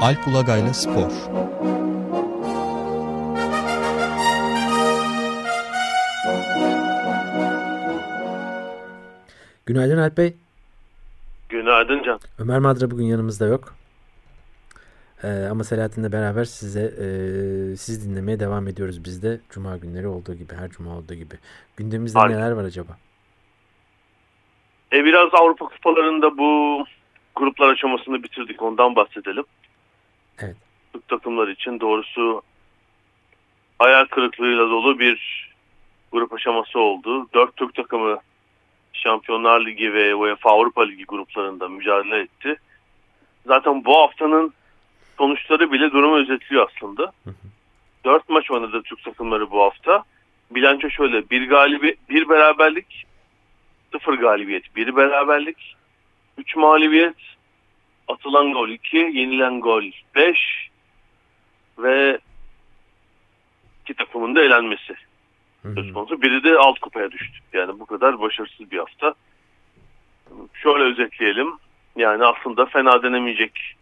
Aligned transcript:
Alp 0.00 0.28
Ulagay'la 0.28 0.74
Spor 0.74 1.10
Günaydın 9.66 9.98
Alp 9.98 10.16
Bey. 10.18 10.34
Günaydın 11.48 12.02
Can. 12.02 12.20
Ömer 12.38 12.58
Madra 12.58 12.90
bugün 12.90 13.04
yanımızda 13.04 13.46
yok. 13.46 13.74
Ee, 15.24 15.28
ama 15.50 15.64
Selahattin'le 15.64 16.12
beraber 16.12 16.44
size 16.44 16.80
e, 16.80 17.06
siz 17.76 18.08
dinlemeye 18.10 18.40
devam 18.40 18.68
ediyoruz 18.68 19.04
biz 19.04 19.22
de. 19.22 19.40
Cuma 19.50 19.76
günleri 19.76 20.06
olduğu 20.06 20.34
gibi, 20.34 20.54
her 20.54 20.68
cuma 20.68 20.96
olduğu 20.96 21.14
gibi. 21.14 21.34
Gündemimizde 21.76 22.18
Harika. 22.18 22.38
neler 22.38 22.50
var 22.50 22.64
acaba? 22.64 22.96
E 24.92 25.04
biraz 25.04 25.28
Avrupa 25.34 25.64
kupalarında 25.64 26.38
bu 26.38 26.84
gruplar 27.36 27.68
aşamasını 27.72 28.22
bitirdik. 28.22 28.62
Ondan 28.62 28.96
bahsedelim. 28.96 29.44
Türk 30.92 31.08
takımlar 31.08 31.48
için 31.48 31.80
doğrusu 31.80 32.42
hayal 33.78 34.04
kırıklığıyla 34.04 34.70
dolu 34.70 34.98
bir 34.98 35.48
grup 36.12 36.32
aşaması 36.32 36.78
oldu. 36.78 37.28
Dört 37.34 37.56
Türk 37.56 37.74
takımı 37.74 38.18
Şampiyonlar 38.92 39.66
Ligi 39.66 39.94
ve 39.94 40.14
UEFA 40.14 40.50
Avrupa 40.50 40.82
Ligi 40.82 41.04
gruplarında 41.04 41.68
mücadele 41.68 42.20
etti. 42.20 42.56
Zaten 43.46 43.84
bu 43.84 43.98
haftanın 43.98 44.54
sonuçları 45.18 45.72
bile 45.72 45.92
durumu 45.92 46.16
özetliyor 46.16 46.68
aslında. 46.68 47.12
Dört 48.04 48.28
maç 48.28 48.50
oynadı 48.50 48.82
Türk 48.82 49.04
takımları 49.04 49.50
bu 49.50 49.62
hafta. 49.62 50.04
Bilanço 50.50 50.90
şöyle 50.90 51.30
bir 51.30 51.48
galibi 51.48 51.96
bir 52.10 52.28
beraberlik 52.28 53.06
sıfır 53.92 54.14
galibiyet 54.14 54.76
bir 54.76 54.96
beraberlik 54.96 55.76
üç 56.38 56.56
mağlubiyet 56.56 57.16
atılan 58.08 58.52
gol 58.52 58.68
2 58.68 58.96
yenilen 58.96 59.60
gol 59.60 59.82
5 60.14 60.67
ve 61.78 62.18
iki 63.82 63.94
takımın 63.94 64.34
da 64.34 64.42
elenmesi 64.42 64.94
söz 65.62 65.92
konusu. 65.92 66.22
Biri 66.22 66.44
de 66.44 66.58
alt 66.58 66.78
kupaya 66.78 67.10
düştü. 67.10 67.38
Yani 67.52 67.80
bu 67.80 67.86
kadar 67.86 68.20
başarısız 68.20 68.70
bir 68.70 68.78
hafta. 68.78 69.14
Şöyle 70.54 70.84
özetleyelim. 70.84 71.48
Yani 71.96 72.24
aslında 72.24 72.66
fena 72.66 73.02
denemeyecek 73.02 73.76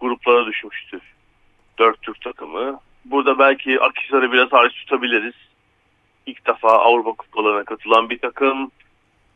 gruplara 0.00 0.46
düşmüştü. 0.46 1.00
Dört 1.78 2.02
Türk 2.02 2.20
takımı. 2.20 2.80
Burada 3.04 3.38
belki 3.38 3.80
Akhisar'ı 3.80 4.32
biraz 4.32 4.52
hariç 4.52 4.74
tutabiliriz. 4.74 5.34
İlk 6.26 6.46
defa 6.46 6.68
Avrupa 6.68 7.12
kupalarına 7.12 7.64
katılan 7.64 8.10
bir 8.10 8.18
takım. 8.18 8.70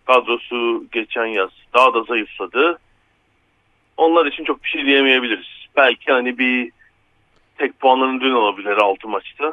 Kadrosu 0.07 0.85
geçen 0.93 1.27
yaz 1.27 1.51
daha 1.75 1.95
da 1.95 2.03
zayıfladı. 2.03 2.79
Onlar 3.97 4.27
için 4.27 4.45
çok 4.45 4.65
bir 4.65 4.69
şey 4.69 4.87
diyemeyebiliriz. 4.87 5.47
Belki 5.77 6.13
hani 6.13 6.39
bir 6.39 6.73
tek 7.61 7.81
puanlarını 7.81 8.21
dün 8.21 8.33
alabilir 8.33 8.77
6 8.77 9.09
maçta. 9.09 9.53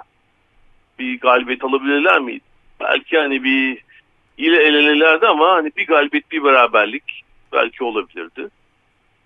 Bir 1.00 1.20
galibiyet 1.20 1.64
alabilirler 1.64 2.20
mi? 2.20 2.40
Belki 2.80 3.18
hani 3.18 3.44
bir 3.44 3.82
ile 4.38 4.64
elenirlerdi 4.64 5.28
ama 5.28 5.52
hani 5.52 5.72
bir 5.78 5.88
galibiyet 5.88 6.32
bir 6.32 6.44
beraberlik 6.44 7.24
belki 7.54 7.84
olabilirdi. 7.84 8.48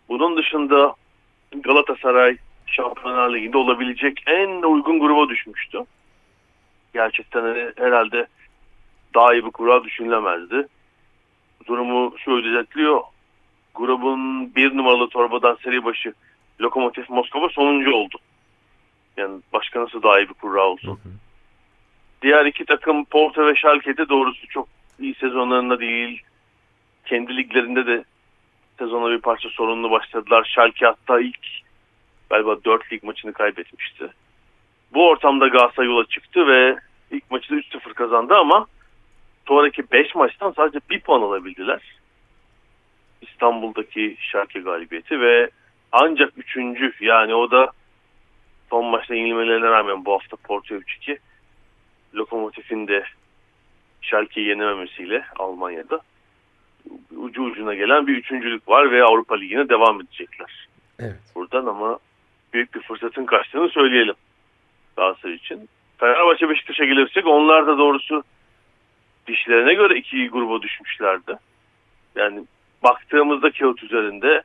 Bunun 0.09 0.37
dışında 0.37 0.95
Galatasaray 1.55 2.37
Şampiyonlar 2.65 3.33
Ligi'nde 3.33 3.57
olabilecek 3.57 4.23
en 4.27 4.61
uygun 4.61 4.99
gruba 4.99 5.29
düşmüştü. 5.29 5.79
Gerçekten 6.93 7.41
hani 7.41 7.71
herhalde 7.77 8.27
daha 9.15 9.33
iyi 9.33 9.45
bir 9.45 9.51
kura 9.51 9.83
düşünülemezdi. 9.83 10.67
Durumu 11.67 12.13
şu 12.17 12.31
özetliyor. 12.31 13.01
Grubun 13.75 14.55
bir 14.55 14.77
numaralı 14.77 15.09
torbadan 15.09 15.57
seri 15.63 15.85
başı 15.85 16.13
Lokomotiv 16.61 17.03
Moskova 17.09 17.49
sonuncu 17.49 17.93
oldu. 17.93 18.17
Yani 19.17 19.41
başka 19.53 19.81
nasıl 19.81 20.03
daha 20.03 20.19
iyi 20.19 20.29
bir 20.29 20.33
kura 20.33 20.61
olsun. 20.61 20.87
Hı 20.87 21.09
hı. 21.09 21.13
Diğer 22.21 22.45
iki 22.45 22.65
takım 22.65 23.05
Porto 23.05 23.47
ve 23.47 23.55
Schalke'de 23.55 24.09
doğrusu 24.09 24.47
çok 24.47 24.67
iyi 24.99 25.15
sezonlarında 25.15 25.79
değil. 25.79 26.21
Kendi 27.05 27.37
liglerinde 27.37 27.85
de 27.85 28.03
sezona 28.79 29.11
bir 29.11 29.21
parça 29.21 29.49
sorunlu 29.49 29.91
başladılar. 29.91 30.49
Schalke 30.53 30.85
hatta 30.85 31.19
ilk 31.19 31.47
galiba 32.29 32.63
4 32.63 32.93
lig 32.93 33.03
maçını 33.03 33.33
kaybetmişti. 33.33 34.09
Bu 34.93 35.07
ortamda 35.07 35.47
Galatasaray 35.47 35.89
yola 35.89 36.05
çıktı 36.05 36.47
ve 36.47 36.75
ilk 37.11 37.31
maçı 37.31 37.49
da 37.49 37.55
3-0 37.55 37.93
kazandı 37.93 38.35
ama 38.35 38.65
sonraki 39.47 39.91
5 39.91 40.15
maçtan 40.15 40.51
sadece 40.51 40.79
bir 40.89 40.99
puan 40.99 41.21
alabildiler. 41.21 41.81
İstanbul'daki 43.21 44.17
Schalke 44.19 44.59
galibiyeti 44.59 45.21
ve 45.21 45.49
ancak 45.91 46.37
üçüncü 46.37 46.93
yani 46.99 47.35
o 47.35 47.51
da 47.51 47.71
son 48.71 48.85
maçta 48.85 49.15
yenilmelerine 49.15 49.67
rağmen 49.67 50.05
bu 50.05 50.13
hafta 50.13 50.37
Porto 50.37 50.75
3-2 50.75 51.17
Lokomotif'in 52.15 52.87
de 52.87 53.03
Schalke'yi 54.01 54.47
yenememesiyle 54.47 55.25
Almanya'da 55.39 56.01
ucu 57.15 57.43
ucuna 57.43 57.73
gelen 57.73 58.07
bir 58.07 58.17
üçüncülük 58.17 58.67
var 58.67 58.91
ve 58.91 59.03
Avrupa 59.03 59.35
Ligi'ne 59.35 59.69
devam 59.69 60.01
edecekler. 60.01 60.67
Evet. 60.99 61.19
Buradan 61.35 61.65
ama 61.65 61.99
büyük 62.53 62.75
bir 62.75 62.81
fırsatın 62.81 63.25
kaçtığını 63.25 63.69
söyleyelim 63.69 64.15
Galatasaray 64.95 65.35
için. 65.35 65.69
Fenerbahçe 65.97 66.49
Beşiktaş'a 66.49 66.85
gelirsek 66.85 67.27
onlar 67.27 67.67
da 67.67 67.77
doğrusu 67.77 68.23
dişlerine 69.27 69.73
göre 69.73 69.97
iki 69.97 70.29
gruba 70.29 70.61
düşmüşlerdi. 70.61 71.35
Yani 72.15 72.43
baktığımızda 72.83 73.51
kağıt 73.51 73.83
üzerinde 73.83 74.43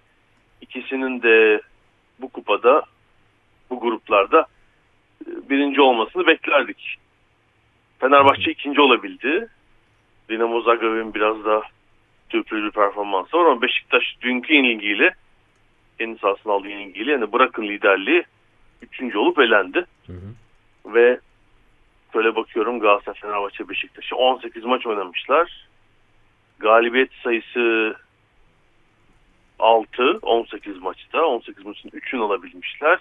ikisinin 0.60 1.22
de 1.22 1.60
bu 2.20 2.28
kupada 2.28 2.82
bu 3.70 3.80
gruplarda 3.80 4.46
e, 5.26 5.50
birinci 5.50 5.80
olmasını 5.80 6.26
beklerdik. 6.26 6.96
Fenerbahçe 7.98 8.50
ikinci 8.50 8.80
olabildi. 8.80 9.48
Dinamo 10.28 10.60
Zagreb'in 10.60 11.14
biraz 11.14 11.44
da 11.44 11.62
sürpriz 12.30 12.62
bir 12.64 12.70
performansı 12.70 13.36
var 13.36 13.44
ama 13.44 13.62
Beşiktaş 13.62 14.16
dünkü 14.20 14.54
yenilgiyle 14.54 15.14
kendi 15.98 16.18
sahasına 16.18 16.52
aldığı 16.52 16.68
yenilgiyle 16.68 17.12
yani 17.12 17.32
bırakın 17.32 17.62
liderliği 17.62 18.24
üçüncü 18.82 19.18
olup 19.18 19.38
elendi. 19.38 19.84
Hı 20.06 20.12
hı. 20.12 20.94
Ve 20.94 21.20
şöyle 22.12 22.36
bakıyorum 22.36 22.80
Galatasaray, 22.80 23.20
Fenerbahçe, 23.20 23.68
Beşiktaş'ı 23.68 24.16
18 24.16 24.64
maç 24.64 24.86
oynamışlar. 24.86 25.68
Galibiyet 26.58 27.10
sayısı 27.24 27.96
6, 29.58 30.18
18 30.22 30.78
maçta. 30.78 31.24
18 31.24 31.66
maçın 31.66 31.88
3'ünü 31.88 32.22
alabilmişler. 32.22 33.00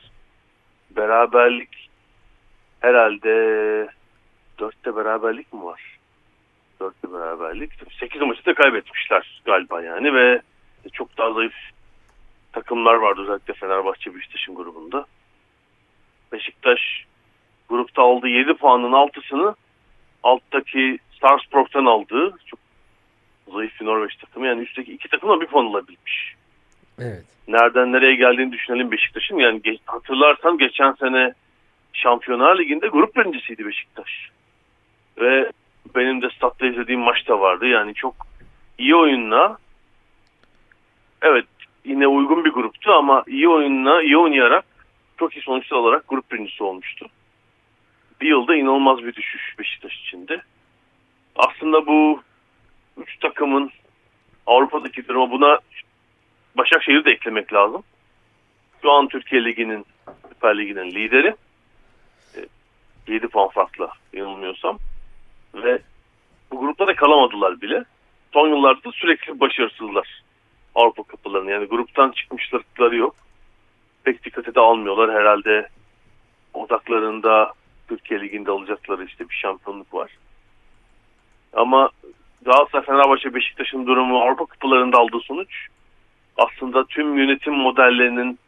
Beraberlik 0.91 1.89
herhalde 2.79 3.29
4'te 4.59 4.95
beraberlik 4.95 5.53
mi 5.53 5.63
var? 5.63 5.81
4'te 6.79 7.13
beraberlik. 7.13 7.71
8 7.99 8.21
maçı 8.21 8.45
da 8.45 8.53
kaybetmişler 8.53 9.41
galiba 9.45 9.81
yani 9.81 10.13
ve 10.13 10.41
çok 10.93 11.17
daha 11.17 11.33
zayıf 11.33 11.55
takımlar 12.53 12.93
vardı 12.93 13.21
özellikle 13.21 13.53
Fenerbahçe 13.53 14.15
Beşiktaş'ın 14.15 14.55
grubunda. 14.55 15.05
Beşiktaş 16.31 17.05
grupta 17.69 18.01
aldığı 18.01 18.27
7 18.27 18.53
puanın 18.53 18.91
altısını 18.91 19.55
alttaki 20.23 20.99
Starsborg'dan 21.17 21.85
aldığı 21.85 22.33
çok 22.45 22.59
zayıf 23.53 23.79
bir 23.81 23.85
Norveç 23.85 24.15
takımı. 24.15 24.47
Yani 24.47 24.61
üstteki 24.61 24.93
iki 24.93 25.07
takımla 25.09 25.41
bir 25.41 25.47
puan 25.47 25.65
alabilmiş. 25.65 26.34
Evet. 26.99 27.23
Nereden 27.47 27.93
nereye 27.93 28.15
geldiğini 28.15 28.51
düşünelim 28.51 28.91
Beşiktaş'ın. 28.91 29.37
Yani 29.37 29.61
geç, 29.61 29.79
hatırlarsan 29.85 30.57
geçen 30.57 30.91
sene 30.91 31.33
Şampiyonlar 31.93 32.59
Ligi'nde 32.59 32.87
grup 32.87 33.15
birincisiydi 33.15 33.65
Beşiktaş. 33.65 34.29
Ve 35.17 35.51
benim 35.95 36.21
de 36.21 36.29
statta 36.29 36.67
izlediğim 36.67 37.01
maç 37.01 37.27
da 37.27 37.39
vardı. 37.39 37.65
Yani 37.65 37.93
çok 37.93 38.15
iyi 38.77 38.95
oyunla 38.95 39.57
evet 41.21 41.45
yine 41.85 42.07
uygun 42.07 42.45
bir 42.45 42.49
gruptu 42.51 42.91
ama 42.91 43.23
iyi 43.27 43.49
oyunla 43.49 44.03
iyi 44.03 44.17
oynayarak 44.17 44.65
çok 45.19 45.37
iyi 45.37 45.41
sonuçlar 45.41 45.77
olarak 45.77 46.07
grup 46.07 46.31
birincisi 46.31 46.63
olmuştu. 46.63 47.07
Bir 48.21 48.27
yılda 48.27 48.55
inanılmaz 48.55 49.03
bir 49.03 49.15
düşüş 49.15 49.59
Beşiktaş 49.59 49.99
içinde. 49.99 50.41
Aslında 51.35 51.87
bu 51.87 52.21
üç 52.97 53.19
takımın 53.19 53.71
Avrupa'daki 54.45 55.07
durumu 55.07 55.31
buna 55.31 55.59
Başakşehir'i 56.57 57.05
de 57.05 57.11
eklemek 57.11 57.53
lazım. 57.53 57.83
Şu 58.81 58.91
an 58.91 59.07
Türkiye 59.07 59.45
Ligi'nin 59.45 59.85
Süper 60.29 60.57
Ligi'nin 60.57 60.91
lideri. 60.91 61.35
7 63.07 63.25
e, 63.25 63.27
puan 63.27 63.49
farkla 63.49 63.91
yanılmıyorsam. 64.13 64.77
Ve 65.55 65.79
bu 66.51 66.59
grupta 66.59 66.87
da 66.87 66.95
kalamadılar 66.95 67.61
bile. 67.61 67.83
Son 68.33 68.47
yıllarda 68.47 68.91
sürekli 68.91 69.39
başarısızlar. 69.39 70.21
Avrupa 70.75 71.03
kapılarını 71.03 71.51
yani 71.51 71.65
gruptan 71.65 72.11
çıkmışlıkları 72.11 72.95
yok. 72.95 73.15
Pek 74.03 74.23
dikkate 74.23 74.55
de 74.55 74.59
almıyorlar 74.59 75.11
herhalde 75.11 75.69
odaklarında 76.53 77.53
Türkiye 77.87 78.21
Ligi'nde 78.21 78.51
alacakları 78.51 79.05
işte 79.05 79.29
bir 79.29 79.35
şampiyonluk 79.35 79.93
var. 79.93 80.11
Ama 81.53 81.89
Galatasaray, 82.41 82.85
Fenerbahçe, 82.85 83.33
Beşiktaş'ın 83.33 83.87
durumu 83.87 84.21
Avrupa 84.21 84.45
kupalarında 84.45 84.97
aldığı 84.97 85.19
sonuç 85.19 85.67
aslında 86.37 86.85
tüm 86.85 87.17
yönetim 87.17 87.53
modellerinin 87.53 88.39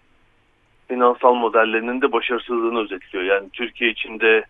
finansal 0.87 1.33
modellerinin 1.33 2.01
de 2.01 2.11
başarısızlığını 2.11 2.79
özetliyor. 2.79 3.25
Yani 3.25 3.49
Türkiye 3.49 3.91
içinde 3.91 4.45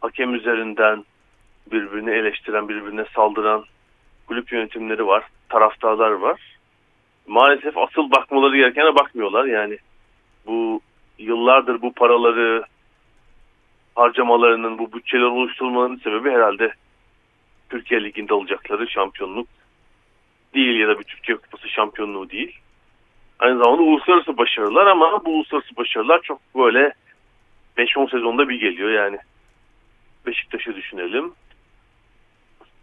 hakem 0.00 0.34
üzerinden 0.34 1.04
birbirini 1.72 2.10
eleştiren, 2.10 2.68
birbirine 2.68 3.04
saldıran 3.14 3.64
kulüp 4.26 4.52
yönetimleri 4.52 5.06
var, 5.06 5.24
taraftarlar 5.48 6.10
var. 6.10 6.40
Maalesef 7.26 7.78
asıl 7.78 8.10
bakmaları 8.10 8.56
gerekene 8.56 8.94
bakmıyorlar. 8.94 9.44
Yani 9.44 9.78
bu 10.46 10.80
yıllardır 11.18 11.82
bu 11.82 11.92
paraları 11.92 12.64
harcamalarının, 13.94 14.78
bu 14.78 14.92
bütçeler 14.92 15.22
oluşturulmanın 15.22 15.96
sebebi 15.96 16.30
herhalde 16.30 16.72
Türkiye 17.70 18.04
Ligi'nde 18.04 18.34
alacakları 18.34 18.90
şampiyonluk 18.90 19.48
değil 20.54 20.80
ya 20.80 20.88
da 20.88 20.98
bir 20.98 21.04
Türkiye 21.04 21.36
Kupası 21.36 21.68
şampiyonluğu 21.68 22.30
değil. 22.30 22.58
Aynı 23.38 23.58
zamanda 23.58 23.82
uluslararası 23.82 24.38
başarılar 24.38 24.86
ama 24.86 25.24
bu 25.24 25.30
uluslararası 25.30 25.76
başarılar 25.76 26.20
çok 26.22 26.40
böyle 26.56 26.92
5-10 27.76 28.10
sezonda 28.10 28.48
bir 28.48 28.60
geliyor 28.60 28.90
yani. 28.90 29.18
Beşiktaş'ı 30.26 30.76
düşünelim. 30.76 31.32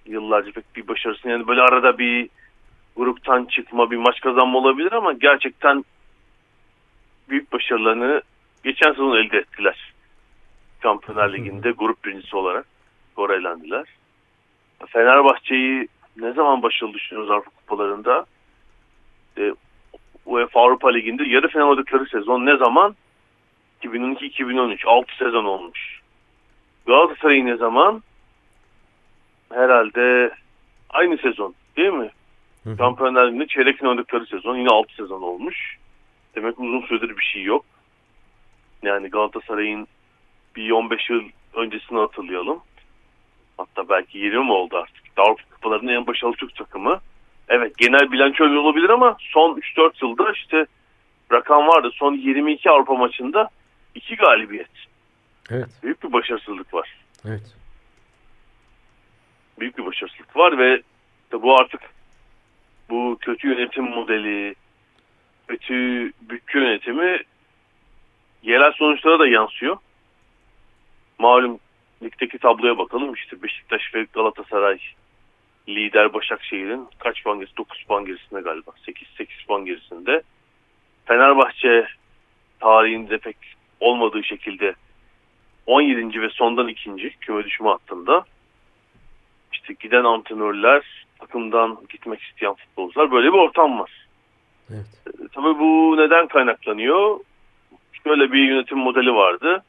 Yıllarca 0.06 0.52
pek 0.52 0.76
bir 0.76 0.88
başarısı 0.88 1.30
yani 1.30 1.48
böyle 1.48 1.62
arada 1.62 1.98
bir 1.98 2.30
gruptan 2.96 3.46
çıkma 3.46 3.92
bir 3.92 3.98
maç 3.98 4.20
kazanma 4.20 4.60
olabilir 4.60 4.92
ama 4.92 5.14
gerçekten 5.14 5.86
büyük 7.30 7.52
başarılarını 7.52 8.22
geçen 8.64 8.92
sezon 8.92 9.18
elde 9.18 9.38
ettiler. 9.38 9.94
Şampiyonlar 10.84 11.34
Ligi'nde 11.34 11.72
grup 11.72 12.06
birincisi 12.06 12.36
olarak 12.36 12.66
skor 13.12 13.30
Fenerbahçe'yi 14.88 15.88
ne 16.18 16.32
zaman 16.34 16.64
başarılı 16.64 16.94
düşünüyoruz 16.94 17.32
Avrupa 17.32 17.52
Kupalarında? 17.52 18.26
E, 19.38 19.54
UEFA 20.26 20.60
Avrupa 20.62 20.90
Ligi'nde 20.90 21.24
yarı 21.24 21.48
final 21.48 21.68
oynadıkları 21.68 22.06
sezon 22.06 22.46
ne 22.46 22.58
zaman? 22.58 22.96
2012-2013. 23.84 24.88
6 24.88 25.16
sezon 25.18 25.46
olmuş. 25.46 26.02
Galatasaray 26.88 27.46
ne 27.46 27.56
zaman? 27.56 28.04
Herhalde 29.54 30.32
aynı 30.90 31.18
sezon 31.18 31.56
değil 31.78 31.94
mi? 31.94 32.10
Şampiyonlar 32.78 33.28
Ligi'nde 33.28 33.48
çeyrek 33.48 33.78
final 33.78 33.90
oynadıkları 33.90 34.26
sezon 34.26 34.58
yine 34.58 34.70
6 34.70 34.94
sezon 34.94 35.22
olmuş. 35.22 35.78
Demek 36.36 36.60
uzun 36.60 36.82
süredir 36.82 37.18
bir 37.18 37.24
şey 37.24 37.44
yok. 37.44 37.66
Yani 38.84 39.10
Galatasaray'ın 39.10 39.88
bir 40.56 40.72
15 40.72 41.10
yıl 41.10 41.22
öncesini 41.54 42.00
hatırlayalım. 42.00 42.60
Hatta 43.58 43.90
belki 43.90 44.18
20 44.18 44.44
mi 44.46 44.52
oldu 44.52 44.78
artık. 44.78 45.16
Avrupa 45.16 45.44
Kupalarının 45.54 45.92
en 45.92 46.08
başarılı 46.08 46.36
Türk 46.36 46.56
takımı. 46.56 47.00
Evet 47.54 47.78
genel 47.78 48.12
bilanço 48.12 48.44
öyle 48.44 48.58
olabilir 48.58 48.90
ama 48.90 49.18
son 49.20 49.60
3-4 49.60 49.92
yılda 50.02 50.32
işte 50.32 50.66
rakam 51.32 51.68
vardı. 51.68 51.90
Son 51.94 52.14
22 52.14 52.70
Avrupa 52.70 52.94
maçında 52.94 53.50
2 53.96 54.16
galibiyet. 54.16 54.70
Evet. 55.50 55.70
Büyük 55.84 56.04
bir 56.04 56.14
başarısızlık 56.14 56.74
var. 56.74 56.96
Evet. 57.28 57.56
Büyük 59.60 59.78
bir 59.78 59.86
başarısızlık 59.86 60.38
var 60.38 60.58
ve 60.58 60.82
işte 61.24 61.42
bu 61.42 61.60
artık 61.60 61.82
bu 62.90 63.18
kötü 63.22 63.48
yönetim 63.48 63.84
modeli, 63.84 64.56
kötü 65.48 66.12
bütçe 66.22 66.60
yönetimi 66.60 67.20
yerel 68.44 68.72
sonuçlara 68.72 69.20
da 69.20 69.28
yansıyor. 69.28 69.78
Malum 71.20 71.60
ligdeki 72.04 72.38
tabloya 72.38 72.78
bakalım. 72.78 73.14
İşte 73.14 73.44
Beşiktaş 73.44 73.96
ve 73.96 74.06
Galatasaray 74.14 74.80
lider 75.70 76.14
Başakşehir'in 76.14 76.88
kaç 77.00 77.24
puan 77.24 77.40
gerisi? 77.40 77.58
9 77.58 77.84
puan 77.84 78.06
gerisinde 78.06 78.42
galiba. 78.42 78.72
8 78.86 79.08
8 79.18 79.46
puan 79.48 79.66
gerisinde. 79.66 80.22
Fenerbahçe 81.06 81.88
tarihinde 82.60 83.18
pek 83.18 83.38
olmadığı 83.80 84.24
şekilde 84.24 84.74
17. 85.66 86.22
ve 86.22 86.30
sondan 86.30 86.68
ikinci 86.68 87.10
küme 87.10 87.44
düşme 87.44 87.70
hattında. 87.70 88.26
İşte 89.54 89.74
giden 89.80 90.04
antrenörler, 90.04 91.06
takımdan 91.20 91.78
gitmek 91.90 92.22
isteyen 92.22 92.54
futbolcular 92.54 93.12
böyle 93.12 93.28
bir 93.28 93.38
ortam 93.38 93.80
var. 93.80 93.92
Evet. 94.70 94.86
E, 95.08 95.28
tabii 95.34 95.60
bu 95.60 95.98
neden 95.98 96.28
kaynaklanıyor? 96.28 97.20
Şöyle 98.04 98.32
bir 98.32 98.44
yönetim 98.44 98.78
modeli 98.78 99.14
vardı. 99.14 99.64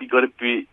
Bir 0.00 0.08
garip 0.08 0.40
bir 0.40 0.66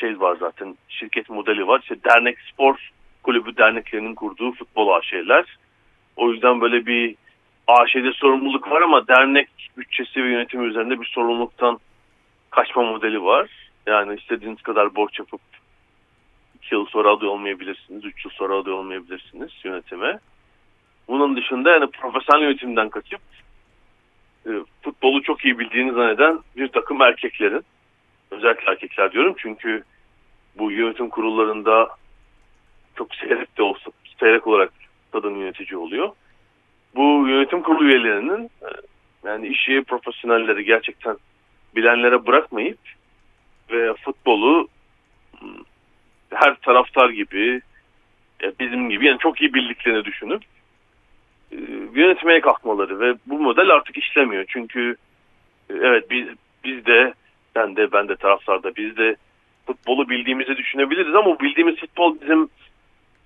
şey 0.00 0.20
var 0.20 0.36
zaten 0.40 0.76
şirket 0.88 1.30
modeli 1.30 1.66
var. 1.66 1.80
İşte 1.80 2.04
dernek 2.04 2.38
spor 2.52 2.90
kulübü 3.22 3.56
derneklerinin 3.56 4.14
kurduğu 4.14 4.52
futbol 4.52 4.88
AŞ'ler. 4.88 5.44
O 6.16 6.32
yüzden 6.32 6.60
böyle 6.60 6.86
bir 6.86 7.14
AŞ'de 7.66 8.12
sorumluluk 8.12 8.70
var 8.70 8.82
ama 8.82 9.08
dernek 9.08 9.48
bütçesi 9.78 10.24
ve 10.24 10.28
yönetimi 10.28 10.66
üzerinde 10.66 11.00
bir 11.00 11.06
sorumluluktan 11.06 11.78
kaçma 12.50 12.82
modeli 12.82 13.24
var. 13.24 13.50
Yani 13.86 14.20
istediğiniz 14.20 14.62
kadar 14.62 14.94
borç 14.94 15.18
yapıp 15.18 15.40
2 16.62 16.74
yıl 16.74 16.86
sonra 16.86 17.10
aday 17.10 17.28
olmayabilirsiniz, 17.28 18.04
3 18.04 18.24
yıl 18.24 18.32
sonra 18.32 18.54
aday 18.54 18.72
olmayabilirsiniz 18.72 19.50
yönetime. 19.64 20.18
Bunun 21.08 21.36
dışında 21.36 21.70
yani 21.70 21.90
profesyonel 21.90 22.42
yönetimden 22.42 22.88
kaçıp 22.88 23.20
e, 24.46 24.50
futbolu 24.82 25.22
çok 25.22 25.44
iyi 25.44 25.58
bildiğini 25.58 25.92
zanneden 25.92 26.38
bir 26.56 26.68
takım 26.68 27.02
erkeklerin 27.02 27.64
özellikle 28.30 28.70
erkekler 28.70 29.12
diyorum 29.12 29.34
çünkü 29.38 29.82
bu 30.58 30.70
yönetim 30.70 31.08
kurullarında 31.08 31.88
çok 32.96 33.14
seyrek 33.14 33.58
de 33.58 33.62
olsa 33.62 33.90
seyrek 34.20 34.46
olarak 34.46 34.72
kadın 35.12 35.34
yönetici 35.34 35.76
oluyor. 35.76 36.12
Bu 36.94 37.28
yönetim 37.28 37.62
kurulu 37.62 37.84
üyelerinin 37.84 38.44
e, 38.44 38.68
yani 39.24 39.46
işi 39.46 39.82
profesyonelleri 39.82 40.64
gerçekten 40.64 41.16
bilenlere 41.76 42.26
bırakmayıp 42.26 42.78
ve 43.70 43.94
futbolu 43.94 44.68
hmm, 45.38 45.48
her 46.30 46.54
taraftar 46.54 47.10
gibi 47.10 47.60
bizim 48.60 48.90
gibi 48.90 49.06
yani 49.06 49.18
çok 49.18 49.40
iyi 49.40 49.54
bildiklerini 49.54 50.04
düşünüp 50.04 50.42
e, 51.52 51.56
yönetmeye 51.94 52.40
kalkmaları 52.40 53.00
ve 53.00 53.14
bu 53.26 53.38
model 53.38 53.70
artık 53.70 53.98
işlemiyor. 53.98 54.44
Çünkü 54.48 54.96
e, 55.70 55.74
evet 55.74 56.10
biz, 56.10 56.28
biz 56.64 56.86
de 56.86 57.14
ben 57.58 57.76
de 57.76 57.92
ben 57.92 58.08
de 58.08 58.16
taraftarda 58.16 58.76
biz 58.76 58.96
de 58.96 59.16
futbolu 59.66 60.08
bildiğimizi 60.08 60.56
düşünebiliriz 60.56 61.14
ama 61.14 61.40
bildiğimiz 61.40 61.76
futbol 61.76 62.20
bizim 62.20 62.48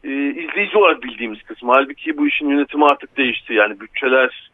e, 0.05 0.11
izleyici 0.43 0.79
olarak 0.79 1.03
bildiğimiz 1.03 1.43
kısmı. 1.43 1.73
Halbuki 1.73 2.19
bu 2.19 2.29
işin 2.29 2.49
yönetimi 2.49 2.87
artık 2.87 3.17
değişti. 3.17 3.55
Yani 3.55 3.81
bütçeler 3.81 4.51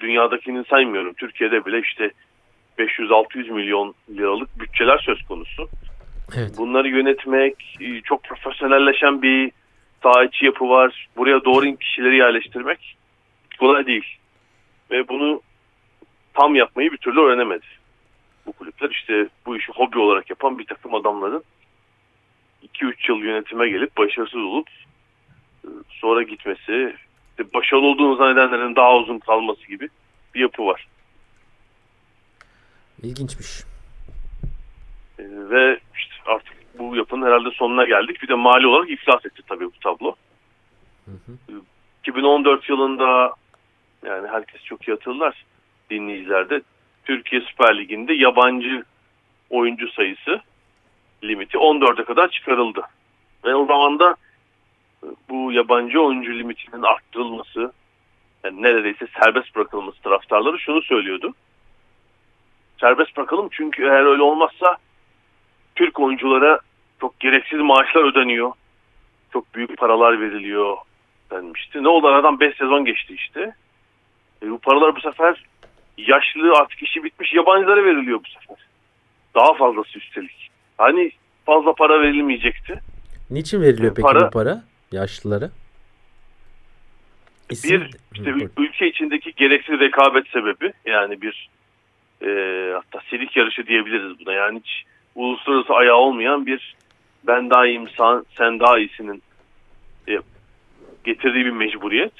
dünyadakini 0.00 0.64
saymıyorum. 0.64 1.12
Türkiye'de 1.14 1.64
bile 1.64 1.80
işte 1.80 2.10
500-600 2.78 3.50
milyon 3.52 3.94
liralık 4.10 4.60
bütçeler 4.60 4.98
söz 4.98 5.22
konusu. 5.22 5.68
Evet. 6.36 6.50
Bunları 6.58 6.88
yönetmek 6.88 7.76
e, 7.80 8.00
çok 8.00 8.24
profesyonelleşen 8.24 9.22
bir 9.22 9.52
saha 10.02 10.24
içi 10.24 10.44
yapı 10.44 10.68
var. 10.68 11.08
Buraya 11.16 11.44
doğru 11.44 11.76
kişileri 11.76 12.16
yerleştirmek 12.16 12.96
kolay 13.58 13.86
değil. 13.86 14.06
Ve 14.90 15.08
bunu 15.08 15.40
tam 16.34 16.54
yapmayı 16.54 16.92
bir 16.92 16.96
türlü 16.96 17.20
öğrenemedi 17.20 17.66
bu 18.46 18.52
kulüpler. 18.52 18.90
İşte 18.90 19.28
bu 19.46 19.56
işi 19.56 19.72
hobi 19.72 19.98
olarak 19.98 20.30
yapan 20.30 20.58
bir 20.58 20.66
takım 20.66 20.94
adamların 20.94 21.44
2-3 22.74 23.12
yıl 23.12 23.18
yönetime 23.18 23.68
gelip 23.68 23.96
başarısız 23.96 24.40
olup 24.40 24.68
e, 25.64 25.68
sonra 25.88 26.22
gitmesi, 26.22 26.96
işte 27.30 27.54
başarılı 27.54 27.86
olduğunu 27.86 28.16
zannedenlerin 28.16 28.76
daha 28.76 28.96
uzun 28.96 29.18
kalması 29.18 29.66
gibi 29.66 29.88
bir 30.34 30.40
yapı 30.40 30.66
var. 30.66 30.88
İlginçmiş. 33.02 33.64
Ee, 35.18 35.24
ve 35.28 35.80
işte 35.94 36.14
artık 36.26 36.54
bu 36.78 36.96
yapının 36.96 37.26
herhalde 37.26 37.50
sonuna 37.50 37.84
geldik. 37.84 38.22
Bir 38.22 38.28
de 38.28 38.34
mali 38.34 38.66
olarak 38.66 38.90
iflas 38.90 39.26
etti 39.26 39.42
tabii 39.48 39.64
bu 39.64 39.78
tablo. 39.82 40.14
Hı 41.04 41.10
hı. 41.10 41.60
2014 42.00 42.68
yılında 42.68 43.34
yani 44.06 44.28
herkes 44.28 44.64
çok 44.64 44.88
iyi 44.88 44.92
hatırlar 44.92 45.44
dinleyicilerde 45.90 46.62
Türkiye 47.04 47.40
Süper 47.40 47.78
Ligi'nde 47.78 48.12
yabancı 48.12 48.84
oyuncu 49.50 49.88
sayısı 49.88 50.40
limiti 51.24 51.56
14'e 51.56 52.04
kadar 52.04 52.28
çıkarıldı. 52.28 52.82
Ve 53.44 53.54
o 53.54 53.66
zaman 53.66 53.98
da 53.98 54.16
e, 55.04 55.06
bu 55.28 55.52
yabancı 55.52 56.00
oyuncu 56.00 56.32
limitinin 56.32 56.82
arttırılması, 56.82 57.72
yani 58.44 58.62
neredeyse 58.62 59.06
serbest 59.20 59.56
bırakılması 59.56 60.02
taraftarları 60.02 60.58
şunu 60.58 60.82
söylüyordu. 60.82 61.34
Serbest 62.80 63.16
bırakalım 63.16 63.48
çünkü 63.50 63.82
eğer 63.82 64.04
öyle 64.04 64.22
olmazsa 64.22 64.76
Türk 65.74 66.00
oyunculara 66.00 66.60
çok 67.00 67.20
gereksiz 67.20 67.60
maaşlar 67.60 68.04
ödeniyor. 68.04 68.52
Çok 69.32 69.54
büyük 69.54 69.76
paralar 69.76 70.20
veriliyor 70.20 70.76
denmişti. 71.30 71.82
Ne 71.82 71.88
oldu 71.88 72.06
aradan 72.06 72.40
5 72.40 72.56
sezon 72.56 72.84
geçti 72.84 73.14
işte. 73.14 73.54
E, 74.42 74.50
bu 74.50 74.58
paralar 74.58 74.96
bu 74.96 75.00
sefer 75.00 75.44
yaşlı 75.98 76.52
artık 76.52 76.82
işi 76.82 77.04
bitmiş 77.04 77.32
yabancılara 77.32 77.84
veriliyor 77.84 78.20
bu 78.24 78.40
sefer. 78.40 78.56
Daha 79.34 79.54
fazlası 79.54 79.98
üstelik. 79.98 80.50
Hani 80.78 81.12
fazla 81.46 81.74
para 81.74 82.00
verilmeyecekti. 82.00 82.80
Niçin 83.30 83.62
veriliyor 83.62 83.94
peki 83.94 84.02
para, 84.02 84.26
bu 84.26 84.30
para 84.30 84.62
yaşlılara? 84.92 85.50
İsim, 87.50 87.80
bir 87.80 87.90
işte 88.14 88.48
ülke 88.58 88.88
içindeki 88.88 89.32
gereksiz 89.36 89.80
rekabet 89.80 90.28
sebebi 90.28 90.72
yani 90.86 91.22
bir 91.22 91.48
e, 92.22 92.28
hatta 92.74 93.00
silik 93.10 93.36
yarışı 93.36 93.66
diyebiliriz 93.66 94.20
buna 94.20 94.32
yani 94.32 94.58
hiç 94.58 94.84
uluslararası 95.14 95.72
ayağı 95.72 95.96
olmayan 95.96 96.46
bir 96.46 96.76
ben 97.26 97.50
daha 97.50 97.66
iyiyim 97.66 97.88
sen, 97.96 98.24
sen 98.38 98.60
daha 98.60 98.78
iyisinin 98.78 99.22
e, 100.08 100.18
getirdiği 101.04 101.44
bir 101.44 101.50
mecburiyet. 101.50 102.12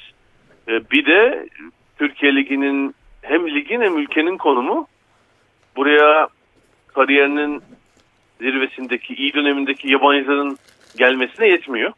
E, 0.68 0.90
bir 0.90 1.06
de 1.06 1.48
Türkiye 1.98 2.36
Ligi'nin 2.36 2.94
hem 3.22 3.54
ligin 3.54 3.80
hem 3.80 3.98
ülkenin 3.98 4.36
konumu 4.36 4.86
buraya 5.76 6.28
kariyerinin 6.94 7.62
zirvesindeki 8.40 9.14
iyi 9.14 9.34
dönemindeki 9.34 9.92
yabancıların 9.92 10.58
gelmesine 10.96 11.48
yetmiyor. 11.48 11.92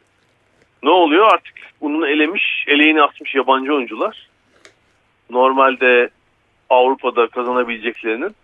Ne 0.83 0.89
oluyor 0.89 1.33
artık 1.33 1.55
bunun 1.81 2.07
elemiş, 2.07 2.65
eleğini 2.67 3.01
atmış 3.01 3.35
yabancı 3.35 3.73
oyuncular 3.73 4.27
normalde 5.29 6.09
Avrupa'da 6.69 7.27
kazanabileceklerinin 7.27 8.35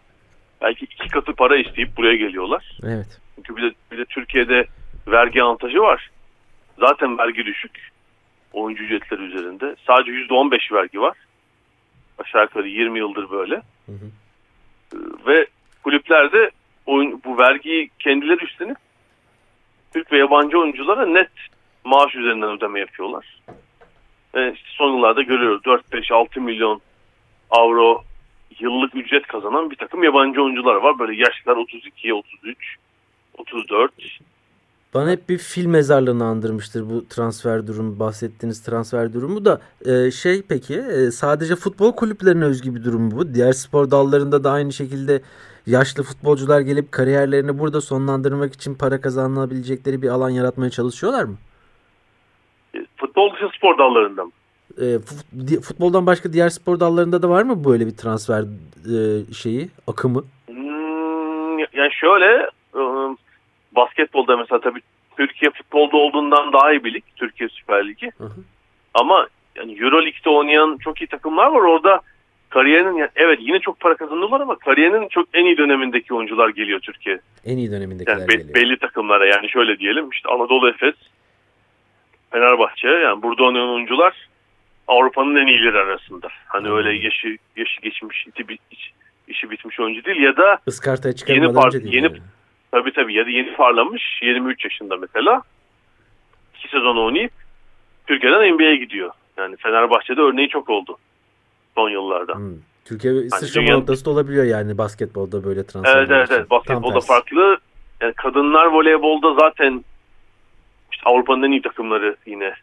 belki 0.62 0.86
iki 0.86 1.10
katı 1.10 1.34
para 1.34 1.58
isteyip 1.58 1.98
buraya 1.98 2.16
geliyorlar. 2.16 2.78
Evet. 2.84 3.20
Çünkü 3.36 3.56
bir 3.56 3.62
de, 3.62 3.72
bir 3.92 3.98
de 3.98 4.06
Türkiye'de 4.06 4.66
vergi 5.08 5.44
avantajı 5.44 5.80
var. 5.80 6.10
Zaten 6.80 7.18
vergi 7.18 7.46
düşük 7.46 7.92
oyuncu 8.54 8.84
ücretleri 8.84 9.22
üzerinde. 9.22 9.76
Sadece 9.88 10.12
%15 10.12 10.74
vergi 10.74 11.02
var. 11.02 11.18
Aşağı 12.22 12.42
yukarı 12.42 12.68
20 12.68 13.00
yıldır 13.00 13.32
böyle. 13.32 13.56
Hı 13.86 13.92
hı. 13.92 14.12
Ve 15.28 15.48
kulüplerde 15.84 16.52
oyun, 16.86 17.22
bu 17.26 17.38
vergiyi 17.38 17.90
kendileri 18.00 18.44
üstlenip 18.44 18.78
Türk 19.94 20.12
ve 20.12 20.18
yabancı 20.18 20.60
oyunculara 20.60 21.06
net 21.06 21.32
maaş 21.84 22.16
üzerinden 22.16 22.50
ödeme 22.50 22.80
yapıyorlar. 22.80 23.42
Ve 24.36 24.54
işte 24.54 24.68
son 24.72 24.96
yıllarda 24.96 25.22
görüyoruz 25.22 25.62
4-5-6 25.62 26.40
milyon 26.40 26.82
avro 27.50 28.04
yıllık 28.60 28.96
ücret 28.96 29.28
kazanan 29.28 29.72
bir 29.72 29.76
takım 29.76 30.04
yabancı 30.04 30.44
oyuncular 30.44 30.76
var. 30.76 31.00
Böyle 31.00 31.22
yaşlar 31.22 31.56
32, 31.56 32.14
33, 32.14 32.76
34. 33.38 33.92
Bana 34.94 35.12
hep 35.12 35.30
bir 35.30 35.38
film 35.38 35.72
mezarlığını 35.72 36.26
andırmıştır 36.26 36.90
bu 36.90 37.08
transfer 37.08 37.68
durumu, 37.68 38.00
bahsettiğiniz 38.00 38.64
transfer 38.64 39.14
durumu 39.14 39.46
da 39.46 39.62
e, 39.86 40.12
şey 40.12 40.42
peki 40.50 40.76
e, 40.76 41.12
sadece 41.12 41.56
futbol 41.56 41.96
kulüplerine 41.96 42.46
özgü 42.46 42.76
bir 42.76 42.84
durum 42.84 43.12
bu. 43.12 43.34
Diğer 43.34 43.52
spor 43.52 43.92
dallarında 43.92 44.44
da 44.44 44.52
aynı 44.52 44.74
şekilde 44.74 45.22
yaşlı 45.68 46.04
futbolcular 46.04 46.62
gelip 46.62 46.92
kariyerlerini 46.92 47.60
burada 47.60 47.82
sonlandırmak 47.82 48.54
için 48.54 48.76
para 48.76 49.02
kazanabilecekleri 49.02 50.02
bir 50.02 50.10
alan 50.10 50.30
yaratmaya 50.30 50.70
çalışıyorlar 50.70 51.24
mı? 51.24 51.36
E, 52.74 52.86
futbol 52.98 53.34
dışı 53.34 53.50
spor 53.58 53.78
dallarında 53.78 54.26
mı? 54.26 54.32
E, 54.82 55.00
futboldan 55.62 56.06
başka 56.06 56.34
diğer 56.34 56.50
spor 56.50 56.80
dallarında 56.80 57.22
da 57.22 57.30
var 57.30 57.44
mı 57.44 57.66
böyle 57.66 57.88
bir 57.88 57.96
transfer 57.98 58.42
e, 58.42 59.34
şeyi, 59.34 59.70
akımı? 59.88 60.24
Hmm, 60.48 61.60
yani 61.60 61.92
şöyle 61.92 62.50
basketbolda 63.76 64.38
mesela 64.38 64.62
tabii 64.62 64.82
Türkiye 65.18 65.52
futbolda 65.52 65.98
olduğundan 65.98 66.54
daha 66.54 66.72
iyi 66.72 66.84
bir 66.84 66.94
lig. 66.94 67.04
Türkiye 67.16 67.50
Süper 67.50 67.88
Ligi. 67.88 68.12
Hı 68.18 68.24
hı. 68.24 68.42
Ama 68.94 69.28
yani 69.56 69.78
Euro 69.80 70.06
Lig'de 70.06 70.30
oynayan 70.30 70.78
çok 70.78 71.02
iyi 71.02 71.08
takımlar 71.08 71.48
var. 71.48 71.62
Orada 71.62 72.02
kariyerinin 72.50 72.98
yani 72.98 73.10
evet 73.16 73.40
yine 73.42 73.60
çok 73.60 73.80
para 73.80 73.96
kazanıyorlar 73.96 74.42
ama 74.42 74.56
kariyerinin 74.56 75.08
çok 75.08 75.28
en 75.34 75.46
iyi 75.46 75.58
dönemindeki 75.58 76.14
oyuncular 76.14 76.50
geliyor 76.50 76.80
Türkiye. 76.80 77.20
En 77.46 77.58
iyi 77.58 77.72
dönemindekiler 77.72 78.18
yani 78.18 78.28
be, 78.28 78.34
geliyor. 78.34 78.56
Belli 78.56 78.78
takımlara 78.78 79.26
yani 79.26 79.50
şöyle 79.50 79.80
diyelim 79.80 80.10
işte 80.10 80.30
Anadolu 80.30 80.70
Efes, 80.70 80.96
Fenerbahçe 82.32 82.88
yani 82.88 83.22
burada 83.22 83.44
oynayan 83.44 83.70
oyuncular 83.70 84.14
Avrupa'nın 84.88 85.36
en 85.36 85.48
iyileri 85.48 85.78
arasında. 85.78 86.28
Hani 86.48 86.68
hmm. 86.68 86.78
öyle 86.78 86.94
yaşı 86.94 87.38
yaşı 87.56 87.82
geçmiş 87.82 88.28
işi, 88.72 88.92
işi 89.28 89.50
bitmiş 89.50 89.80
oyuncu 89.80 90.06
değil 90.06 90.22
ya 90.22 90.38
da 90.38 90.60
Iskartaya 90.68 91.14
yeni 91.28 91.54
par 91.54 91.74
yeni 91.74 92.06
yani. 92.06 92.18
Tabii 92.72 92.94
tabii 92.94 93.14
ya 93.14 93.26
da 93.26 93.30
yeni 93.30 93.54
parlamış 93.54 94.20
23 94.22 94.64
yaşında 94.66 94.98
mesela. 94.98 95.42
iki 96.56 96.68
sezon 96.70 96.98
oynayıp 96.98 97.32
Türkiye'den 98.08 98.54
NBA'ye 98.54 98.76
gidiyor. 98.76 99.12
Yani 99.38 99.56
Fenerbahçe'de 99.58 100.22
örneği 100.22 100.50
çok 100.50 100.70
oldu 100.70 100.98
son 101.76 101.90
yıllarda. 101.90 102.36
Hmm. 102.36 102.56
Türkiye 102.86 103.14
hani 103.14 103.30
sıçrama 103.30 103.68
dünya... 103.68 103.78
noktası 103.78 104.06
da 104.06 104.10
olabiliyor 104.10 104.46
yani 104.46 104.78
basketbolda 104.78 105.44
böyle 105.44 105.68
transfer. 105.68 105.98
Evet 105.98 106.12
evet, 106.12 106.32
evet. 106.32 106.50
basketbolda 106.50 107.02
farklı. 107.02 107.58
Yani 108.02 108.14
kadınlar 108.14 108.66
voleybolda 108.66 109.34
zaten 109.34 109.86
işte 110.92 111.04
Avrupa'nın 111.06 111.44
en 111.44 111.52
iyi 111.52 111.62
takımları 111.62 112.16
yine 112.26 112.54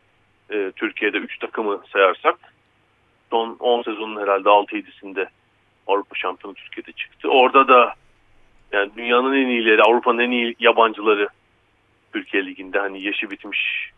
e, 0.51 0.73
Türkiye'de 0.77 1.17
3 1.17 1.39
takımı 1.39 1.81
sayarsak 1.93 2.37
son 3.31 3.57
10 3.61 3.83
sezonun 3.83 4.21
herhalde 4.21 4.49
6-7'sinde 4.49 5.27
Avrupa 5.87 6.15
şampiyonu 6.15 6.55
Türkiye'de 6.55 6.93
çıktı. 6.93 7.29
Orada 7.29 7.69
da 7.69 7.95
yani 8.73 8.91
dünyanın 8.97 9.33
en 9.33 9.49
iyileri, 9.49 9.83
Avrupa'nın 9.83 10.19
en 10.19 10.31
iyi 10.31 10.55
yabancıları 10.61 11.29
Türkiye 12.13 12.47
Ligi'nde 12.47 12.79
hani 12.79 13.03
yaşı 13.03 13.31
bitmiş, 13.31 13.91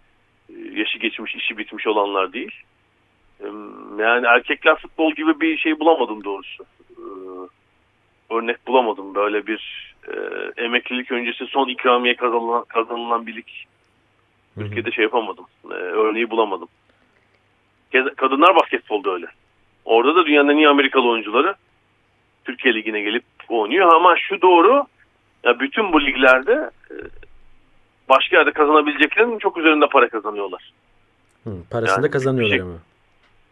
e, 0.49 0.53
yaşı 0.73 0.99
geçmiş, 0.99 1.35
işi 1.35 1.59
bitmiş 1.59 1.87
olanlar 1.87 2.33
değil. 2.33 2.63
Yani 3.99 4.27
erkekler 4.27 4.77
futbol 4.77 5.13
gibi 5.13 5.41
bir 5.41 5.59
şey 5.59 5.81
bulamadım 5.81 6.25
doğrusu. 6.25 6.65
E, 6.91 7.03
örnek 8.35 8.67
bulamadım. 8.67 9.15
Böyle 9.15 9.47
bir 9.47 9.95
e, 10.09 10.15
emeklilik 10.65 11.13
öncesi 11.13 11.47
son 11.47 11.69
ikramiye 11.69 12.17
kazanılan, 12.17 12.65
kazanılan 12.65 13.27
bir 13.27 13.37
lig 13.37 13.47
Türkiye'de 14.55 14.91
şey 14.91 15.03
yapamadım. 15.03 15.45
E, 15.71 15.75
örneği 15.75 16.31
bulamadım. 16.31 16.69
Kadınlar 18.17 18.57
basketbolda 18.57 19.11
öyle. 19.11 19.27
Orada 19.85 20.15
da 20.15 20.27
dünyanın 20.27 20.49
en 20.49 20.57
iyi 20.57 20.69
Amerikalı 20.69 21.09
oyuncuları 21.09 21.55
Türkiye 22.51 22.75
Ligi'ne 22.75 23.01
gelip 23.01 23.25
oynuyor. 23.49 23.95
Ama 23.95 24.17
şu 24.17 24.43
doğru 24.43 24.87
ya 25.45 25.61
bütün 25.61 25.93
bu 25.93 26.01
liglerde 26.01 26.71
e, 26.91 26.95
başka 28.09 28.37
yerde 28.37 28.53
kazanabileceklerinin 28.53 29.39
çok 29.39 29.59
üzerinde 29.59 29.87
para 29.87 30.09
kazanıyorlar. 30.09 30.73
Hı, 31.45 31.51
parasını 31.71 31.97
yani, 31.97 32.03
da 32.03 32.11
kazanıyorlar 32.11 32.57
şey, 32.57 32.61
ama. 32.61 32.79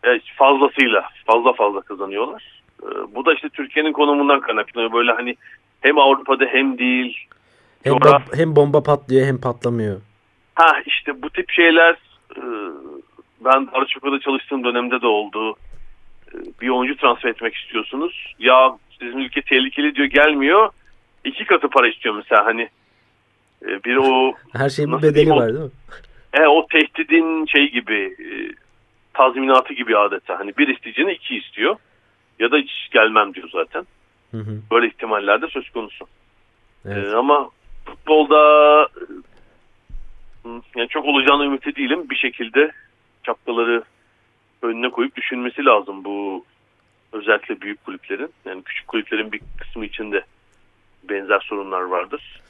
Evet, 0.02 0.22
fazlasıyla 0.36 1.08
fazla 1.26 1.52
fazla 1.52 1.80
kazanıyorlar. 1.80 2.62
E, 2.82 2.86
bu 3.14 3.26
da 3.26 3.34
işte 3.34 3.48
Türkiye'nin 3.48 3.92
konumundan 3.92 4.40
kaynaklanıyor. 4.40 4.92
Böyle 4.92 5.12
hani 5.12 5.36
hem 5.80 5.98
Avrupa'da 5.98 6.44
hem 6.44 6.78
değil. 6.78 7.26
Hem, 7.84 7.98
coğraf... 7.98 8.22
hem 8.34 8.56
bomba 8.56 8.82
patlıyor 8.82 9.26
hem 9.26 9.40
patlamıyor. 9.40 10.00
Ha 10.54 10.72
işte 10.86 11.22
bu 11.22 11.30
tip 11.30 11.50
şeyler 11.50 11.96
e, 12.36 12.42
ben 13.40 13.66
Darüşşafaka'da 13.72 14.20
çalıştığım 14.20 14.64
dönemde 14.64 15.00
de 15.00 15.06
oldu. 15.06 15.56
Bir 16.60 16.68
oyuncu 16.68 16.96
transfer 16.96 17.28
etmek 17.28 17.54
istiyorsunuz. 17.54 18.34
Ya 18.38 18.76
sizin 19.00 19.18
ülke 19.18 19.42
tehlikeli 19.42 19.94
diyor 19.94 20.06
gelmiyor. 20.06 20.70
İki 21.24 21.44
katı 21.44 21.68
para 21.68 21.88
istiyor 21.88 22.14
mesela 22.14 22.46
hani. 22.46 22.68
E, 23.62 23.84
bir 23.84 23.96
o 23.96 24.34
her 24.52 24.68
şeyin 24.68 24.92
bir 24.92 25.02
bedeli 25.02 25.30
var 25.30 25.48
değil 25.48 25.64
mi? 25.64 25.70
E, 26.32 26.46
o 26.46 26.66
tehdidin 26.66 27.46
şey 27.46 27.70
gibi 27.70 28.16
tazminatı 29.14 29.74
gibi 29.74 29.96
adeta. 29.96 30.38
Hani 30.38 30.56
bir 30.58 30.68
isteyeceğine 30.68 31.12
iki 31.14 31.36
istiyor. 31.36 31.76
Ya 32.38 32.50
da 32.50 32.56
hiç 32.56 32.88
gelmem 32.92 33.34
diyor 33.34 33.48
zaten. 33.52 33.86
Hı 34.30 34.36
hı. 34.36 34.60
Böyle 34.70 34.86
ihtimaller 34.86 35.42
de 35.42 35.46
söz 35.48 35.70
konusu. 35.70 36.06
Evet. 36.86 37.14
ama 37.14 37.50
futbolda 37.84 38.38
yani 40.76 40.88
çok 40.88 41.04
olacağını 41.04 41.44
ümit 41.44 41.76
değilim. 41.76 42.10
Bir 42.10 42.16
şekilde 42.16 42.72
çapkaları 43.22 43.82
önüne 44.62 44.90
koyup 44.90 45.16
düşünmesi 45.16 45.64
lazım 45.64 46.04
bu 46.04 46.44
özellikle 47.12 47.60
büyük 47.60 47.84
kulüplerin. 47.84 48.30
Yani 48.44 48.62
küçük 48.62 48.88
kulüplerin 48.88 49.32
bir 49.32 49.40
kısmı 49.60 49.84
içinde 49.84 50.24
benzer 51.08 51.40
sorunlar 51.40 51.80
vardır. 51.80 52.40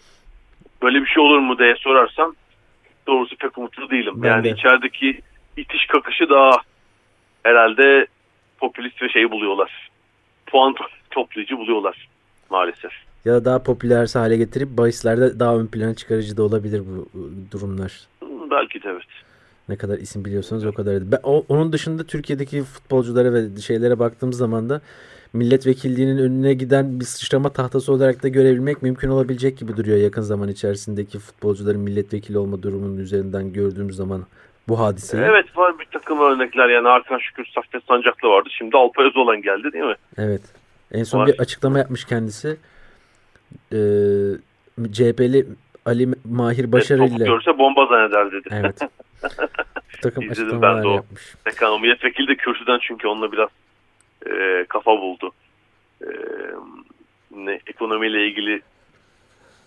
Böyle 0.83 1.01
bir 1.01 1.07
şey 1.07 1.23
olur 1.23 1.39
mu 1.39 1.59
diye 1.59 1.75
sorarsan 1.77 2.37
doğrusu 3.07 3.37
pek 3.37 3.59
umutlu 3.59 3.91
değilim. 3.91 4.15
Ben 4.17 4.29
yani 4.29 4.45
de. 4.45 4.51
içerideki 4.51 5.21
itiş 5.57 5.87
kakışı 5.87 6.29
daha 6.31 6.51
herhalde 7.43 8.07
popülist 8.59 9.03
ve 9.03 9.09
şey 9.09 9.31
buluyorlar. 9.31 9.91
Puan 10.47 10.75
toplayıcı 11.11 11.59
buluyorlar 11.59 12.09
maalesef 12.51 12.93
ya 13.25 13.35
da 13.35 13.45
daha 13.45 13.63
popüler 13.63 14.11
hale 14.15 14.37
getirip 14.37 14.69
bahislerde 14.69 15.41
daha 15.41 15.57
ön 15.57 15.67
plana 15.67 15.95
çıkarıcı 15.95 16.37
da 16.37 16.43
olabilir 16.43 16.83
bu 16.87 17.09
durumlar. 17.53 17.93
Belki 18.51 18.83
de 18.83 18.89
evet. 18.89 19.28
Ne 19.69 19.77
kadar 19.77 19.99
isim 19.99 20.25
biliyorsanız 20.25 20.67
o 20.67 20.73
kadar. 20.73 21.13
Ben, 21.13 21.19
o, 21.23 21.45
onun 21.49 21.73
dışında 21.73 22.05
Türkiye'deki 22.05 22.63
futbolculara 22.63 23.35
ve 23.35 23.61
şeylere 23.61 23.99
baktığımız 23.99 24.37
zaman 24.37 24.69
da 24.69 24.81
milletvekilliğinin 25.33 26.19
önüne 26.19 26.55
giden 26.55 27.01
bir 27.01 27.05
sıçrama 27.05 27.53
tahtası 27.53 27.93
olarak 27.93 28.23
da 28.23 28.29
görebilmek 28.29 28.83
mümkün 28.83 29.09
olabilecek 29.09 29.59
gibi 29.59 29.77
duruyor 29.77 29.99
yakın 29.99 30.23
zaman 30.23 30.49
içerisindeki 30.49 31.19
futbolcuların 31.19 31.81
milletvekili 31.81 32.39
olma 32.39 32.63
durumunun 32.63 32.97
üzerinden 32.97 33.53
gördüğümüz 33.53 33.97
zaman 33.97 34.23
bu 34.69 34.81
hadiseyi. 34.81 35.23
Evet 35.23 35.57
var 35.57 35.79
bir 35.79 35.85
takım 35.85 36.21
örnekler 36.21 36.69
yani 36.69 36.89
Hakan 36.89 37.19
Şükür 37.19 37.47
Saffet 37.55 37.85
Sancaklı 37.85 38.29
vardı. 38.29 38.49
Şimdi 38.59 38.77
Alpay 38.77 39.07
Özoğlan 39.07 39.43
geldi 39.43 39.73
değil 39.73 39.85
mi? 39.85 39.97
Evet. 40.19 40.43
En 40.93 41.05
son 41.05 41.21
var. 41.21 41.27
bir 41.27 41.39
açıklama 41.39 41.79
yapmış 41.79 42.05
kendisi 42.05 42.57
e, 43.73 43.79
CHP'li 44.93 45.47
Ali 45.87 46.09
Mahir 46.31 46.73
Başarı 46.73 47.05
ile... 47.05 47.25
görse 47.25 47.59
bomba 47.59 47.87
zanneder 47.87 48.33
dedi. 48.33 48.49
Evet. 48.53 48.81
Takım 50.03 50.33
İzledim 50.33 50.63
ben 50.63 50.83
de 50.83 50.89
o. 50.89 50.95
Yapmış. 50.95 51.35
Milletvekili 51.81 52.29
de 52.29 52.35
kürsüden 52.35 52.79
çünkü 52.83 53.09
onunla 53.09 53.33
biraz 53.33 53.49
e, 54.27 54.65
kafa 54.69 54.91
buldu. 54.91 55.33
E, 56.03 56.09
ne, 57.31 57.61
ekonomiyle 57.67 58.27
ilgili 58.27 58.63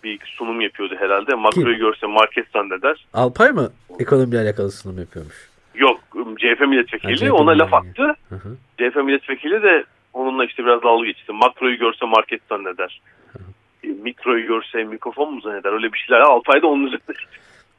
bir 0.04 0.18
sunum 0.24 0.60
yapıyordu 0.60 0.96
herhalde. 0.98 1.34
Makroyu 1.34 1.78
görse 1.78 2.06
market 2.06 2.46
zanneder. 2.52 3.06
Alpay 3.12 3.52
mı 3.52 3.72
ekonomiyle 3.98 4.42
alakalı 4.42 4.70
sunum 4.70 4.98
yapıyormuş? 4.98 5.50
Yok 5.74 6.00
CHP 6.14 6.60
milletvekili 6.60 7.12
ha, 7.12 7.16
CHP 7.16 7.32
ona 7.32 7.58
laf 7.58 7.74
attı. 7.74 8.14
Hı 8.28 8.34
hı. 8.34 8.56
CHP 8.78 8.96
milletvekili 8.96 9.62
de 9.62 9.84
onunla 10.12 10.44
işte 10.44 10.64
biraz 10.64 10.82
dalga 10.82 11.06
geçti. 11.06 11.32
Makroyu 11.32 11.78
görse 11.78 12.06
market 12.06 12.40
zanneder. 12.48 13.00
Hı 13.32 13.38
hı. 13.38 13.42
E, 13.84 13.88
mikroyu 13.88 14.46
görse 14.46 14.84
mikrofon 14.84 15.34
mu 15.34 15.40
zanneder? 15.40 15.72
Öyle 15.72 15.92
bir 15.92 15.98
şeyler. 15.98 16.20
Alpay 16.20 16.62
da 16.62 16.66
onun 16.66 16.86
üzerinde. 16.86 17.12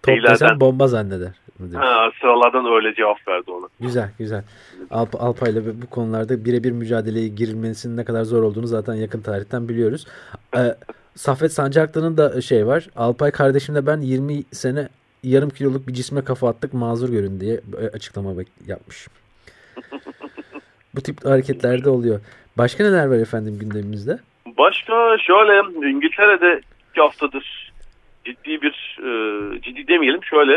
Top 0.03 0.23
desen 0.23 0.59
bomba 0.59 0.87
zanneder. 0.87 1.31
Ha, 1.73 2.09
sıralardan 2.21 2.65
öyle 2.65 2.95
cevap 2.95 3.27
verdi 3.27 3.51
ona. 3.51 3.67
Güzel 3.79 4.09
güzel. 4.19 4.43
Alp, 4.91 5.23
Alpay'la 5.23 5.61
bu 5.81 5.87
konularda 5.89 6.45
birebir 6.45 6.71
mücadeleye 6.71 7.27
girilmesinin 7.27 7.97
ne 7.97 8.05
kadar 8.05 8.23
zor 8.23 8.43
olduğunu 8.43 8.67
zaten 8.67 8.93
yakın 8.93 9.21
tarihten 9.21 9.69
biliyoruz. 9.69 10.07
Ee, 10.57 10.75
Saffet 11.15 11.53
Sancaklı'nın 11.53 12.17
da 12.17 12.41
şey 12.41 12.67
var. 12.67 12.87
Alpay 12.95 13.31
kardeşimle 13.31 13.87
ben 13.87 14.01
20 14.01 14.43
sene 14.43 14.89
yarım 15.23 15.49
kiloluk 15.49 15.87
bir 15.87 15.93
cisme 15.93 16.23
kafa 16.23 16.49
attık 16.49 16.73
mazur 16.73 17.09
görün 17.09 17.39
diye 17.39 17.61
açıklama 17.93 18.31
yapmış. 18.67 19.07
Bu 20.95 21.01
tip 21.01 21.25
hareketlerde 21.25 21.89
oluyor. 21.89 22.19
Başka 22.57 22.83
neler 22.83 23.05
var 23.05 23.17
efendim 23.17 23.59
gündemimizde? 23.59 24.19
Başka 24.57 25.17
şöyle 25.17 25.87
İngiltere'de 25.89 26.61
iki 26.91 27.01
haftadır 27.01 27.72
ciddi 28.25 28.61
bir 28.61 28.99
e, 28.99 29.61
ciddi 29.61 29.87
demeyelim 29.87 30.23
şöyle 30.23 30.53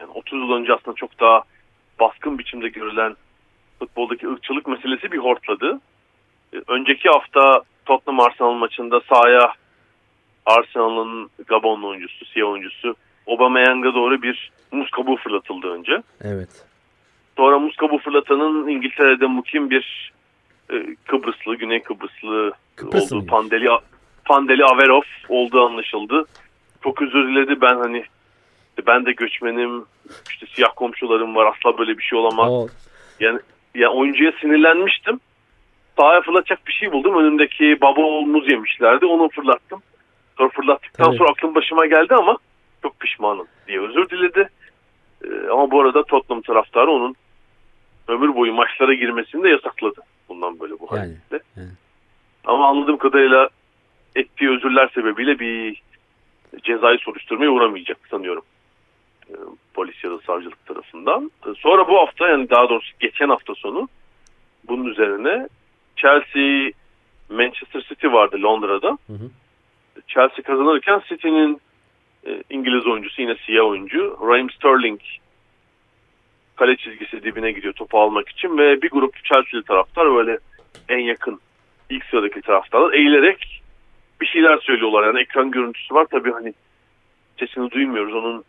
yani 0.00 0.10
30 0.14 0.38
yıl 0.38 0.52
önce 0.52 0.74
aslında 0.74 0.94
çok 0.96 1.20
daha 1.20 1.42
baskın 2.00 2.38
biçimde 2.38 2.68
görülen 2.68 3.16
futboldaki 3.78 4.28
ırkçılık 4.28 4.66
meselesi 4.66 5.12
bir 5.12 5.18
hortladı. 5.18 5.80
E, 6.54 6.56
önceki 6.68 7.08
hafta 7.08 7.62
Tottenham 7.86 8.20
Arsenal 8.20 8.52
maçında 8.52 9.00
sahaya 9.00 9.52
Arsenal'ın 10.46 11.30
Gabonlu 11.46 11.88
oyuncusu, 11.88 12.24
siyah 12.24 12.48
oyuncusu 12.48 12.96
Aubameyang'a 13.26 13.94
doğru 13.94 14.22
bir 14.22 14.52
muz 14.72 14.90
kabuğu 14.90 15.16
fırlatıldı 15.16 15.66
önce. 15.66 16.02
Evet. 16.20 16.66
Sonra 17.36 17.58
muz 17.58 17.76
kabuğu 17.76 17.98
fırlatanın 17.98 18.68
İngiltere'de 18.68 19.26
mukim 19.26 19.70
bir 19.70 20.12
e, 20.70 20.96
Kıbrıslı, 21.06 21.54
Güney 21.54 21.82
Kıbrıslı 21.82 22.52
Kıbrıs 22.76 23.12
olduğu 23.12 23.26
Pandeli, 23.26 23.68
Pandeli 24.24 24.64
Averov 24.64 25.02
olduğu 25.28 25.66
anlaşıldı. 25.66 26.26
Çok 26.84 27.02
özür 27.02 27.28
diledi 27.28 27.60
ben 27.60 27.76
hani 27.76 28.04
ben 28.86 29.06
de 29.06 29.12
göçmenim 29.12 29.84
işte 30.30 30.46
siyah 30.46 30.70
komşularım 30.76 31.34
var 31.34 31.46
asla 31.46 31.78
böyle 31.78 31.98
bir 31.98 32.02
şey 32.02 32.18
olamaz. 32.18 32.48
Oh. 32.50 32.68
Yani, 33.20 33.38
yani 33.74 33.88
oyuncuya 33.88 34.32
sinirlenmiştim. 34.40 35.20
Sahaya 35.96 36.20
fırlatacak 36.20 36.66
bir 36.66 36.72
şey 36.72 36.92
buldum. 36.92 37.18
Önümdeki 37.18 37.80
baba 37.80 38.00
muz 38.00 38.50
yemişlerdi. 38.50 39.06
Onu 39.06 39.28
fırlattım. 39.28 39.82
Sonra 40.38 40.48
fırlattıktan 40.48 41.04
Tabii. 41.04 41.16
sonra 41.16 41.30
aklım 41.30 41.54
başıma 41.54 41.86
geldi 41.86 42.14
ama 42.14 42.36
çok 42.82 43.00
pişmanım 43.00 43.46
diye 43.68 43.80
özür 43.80 44.08
diledi. 44.08 44.48
Ee, 45.24 45.48
ama 45.50 45.70
bu 45.70 45.80
arada 45.80 46.02
Tottenham 46.02 46.42
taraftarı 46.42 46.90
onun 46.90 47.14
ömür 48.08 48.34
boyu 48.34 48.52
maçlara 48.52 48.94
girmesini 48.94 49.42
de 49.42 49.48
yasakladı. 49.48 50.00
Bundan 50.28 50.60
böyle 50.60 50.74
bu 50.80 50.96
yani, 50.96 51.16
Yani. 51.56 51.68
Ama 52.44 52.68
anladığım 52.68 52.96
kadarıyla 52.96 53.48
ettiği 54.16 54.50
özürler 54.50 54.90
sebebiyle 54.94 55.38
bir 55.38 55.82
cezai 56.64 56.98
soruşturmaya 56.98 57.50
uğramayacak 57.50 57.98
sanıyorum. 58.10 58.44
E, 59.28 59.34
polis 59.74 60.04
ya 60.04 60.10
da 60.10 60.18
savcılık 60.18 60.66
tarafından. 60.66 61.30
E, 61.46 61.48
sonra 61.58 61.88
bu 61.88 61.98
hafta 61.98 62.28
yani 62.28 62.50
daha 62.50 62.68
doğrusu 62.68 62.92
geçen 63.00 63.28
hafta 63.28 63.54
sonu 63.54 63.88
bunun 64.68 64.84
üzerine 64.84 65.48
Chelsea 65.96 66.70
Manchester 67.30 67.80
City 67.88 68.06
vardı 68.06 68.42
Londra'da. 68.42 68.98
Hı 69.06 69.12
hı. 69.12 69.30
Chelsea 70.06 70.42
kazanırken 70.42 71.02
City'nin 71.08 71.60
e, 72.26 72.42
İngiliz 72.50 72.86
oyuncusu 72.86 73.22
yine 73.22 73.36
siyah 73.46 73.66
oyuncu 73.66 74.18
Raheem 74.28 74.50
Sterling 74.50 75.00
kale 76.56 76.76
çizgisi 76.76 77.22
dibine 77.22 77.52
gidiyor 77.52 77.74
topu 77.74 78.00
almak 78.00 78.28
için 78.28 78.58
ve 78.58 78.82
bir 78.82 78.90
grup 78.90 79.24
Chelsea'li 79.24 79.64
taraftar 79.64 80.14
böyle 80.14 80.38
en 80.88 80.98
yakın 80.98 81.40
ilk 81.90 82.04
sıradaki 82.04 82.40
taraftarlar 82.40 82.92
eğilerek 82.92 83.61
bir 84.22 84.26
şeyler 84.26 84.58
söylüyorlar. 84.58 85.06
Yani 85.06 85.20
ekran 85.20 85.50
görüntüsü 85.50 85.94
var 85.94 86.06
tabii 86.10 86.32
hani 86.32 86.54
sesini 87.38 87.70
duymuyoruz. 87.70 88.14
Onun 88.14 88.44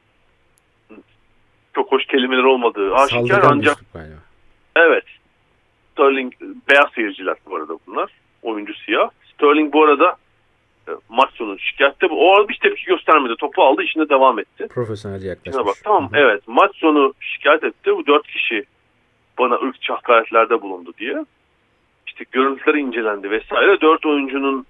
çok 1.75 1.91
hoş 1.91 2.05
kelimeler 2.05 2.43
olmadığı 2.43 2.95
aşikar 2.95 3.43
ancak 3.43 3.77
evet 4.75 5.03
Sterling 5.91 6.33
beyaz 6.69 6.91
seyirciler 6.95 7.35
bu 7.45 7.55
arada 7.55 7.73
bunlar. 7.87 8.11
Oyuncu 8.41 8.73
siyah. 8.73 9.09
Sterling 9.33 9.73
bu 9.73 9.83
arada 9.83 10.15
e, 10.87 10.91
maç 11.09 11.29
sonu 11.33 11.59
şikayette 11.59 12.09
bu. 12.09 12.29
O 12.29 12.35
arada 12.35 12.51
hiç 12.51 12.59
tepki 12.59 12.85
göstermedi. 12.85 13.33
Topu 13.39 13.63
aldı 13.63 13.83
işine 13.83 14.09
devam 14.09 14.39
etti. 14.39 14.67
Profesyonel 14.67 15.23
yaklaşmış. 15.23 15.65
bak 15.65 15.75
tamam 15.83 16.11
Hı-hı. 16.11 16.19
evet 16.19 16.43
maç 16.47 16.75
sonu 16.75 17.13
şikayet 17.19 17.63
etti. 17.63 17.95
Bu 17.95 18.05
dört 18.07 18.27
kişi 18.27 18.65
bana 19.39 19.55
ırkçı 19.55 19.93
hakaretlerde 19.93 20.61
bulundu 20.61 20.93
diye. 20.97 21.25
İşte 22.07 22.25
görüntüler 22.31 22.73
incelendi 22.73 23.31
vesaire. 23.31 23.81
Dört 23.81 24.05
oyuncunun 24.05 24.65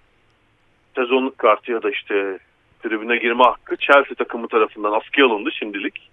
sezonluk 0.96 1.38
kartı 1.38 1.72
ya 1.72 1.84
da 1.84 1.92
işte 1.92 2.40
tribüne 2.84 3.18
girme 3.18 3.44
hakkı 3.44 3.78
Chelsea 3.78 4.16
takımı 4.18 4.48
tarafından 4.48 4.92
askıya 4.92 5.28
alındı 5.28 5.50
şimdilik. 5.52 6.10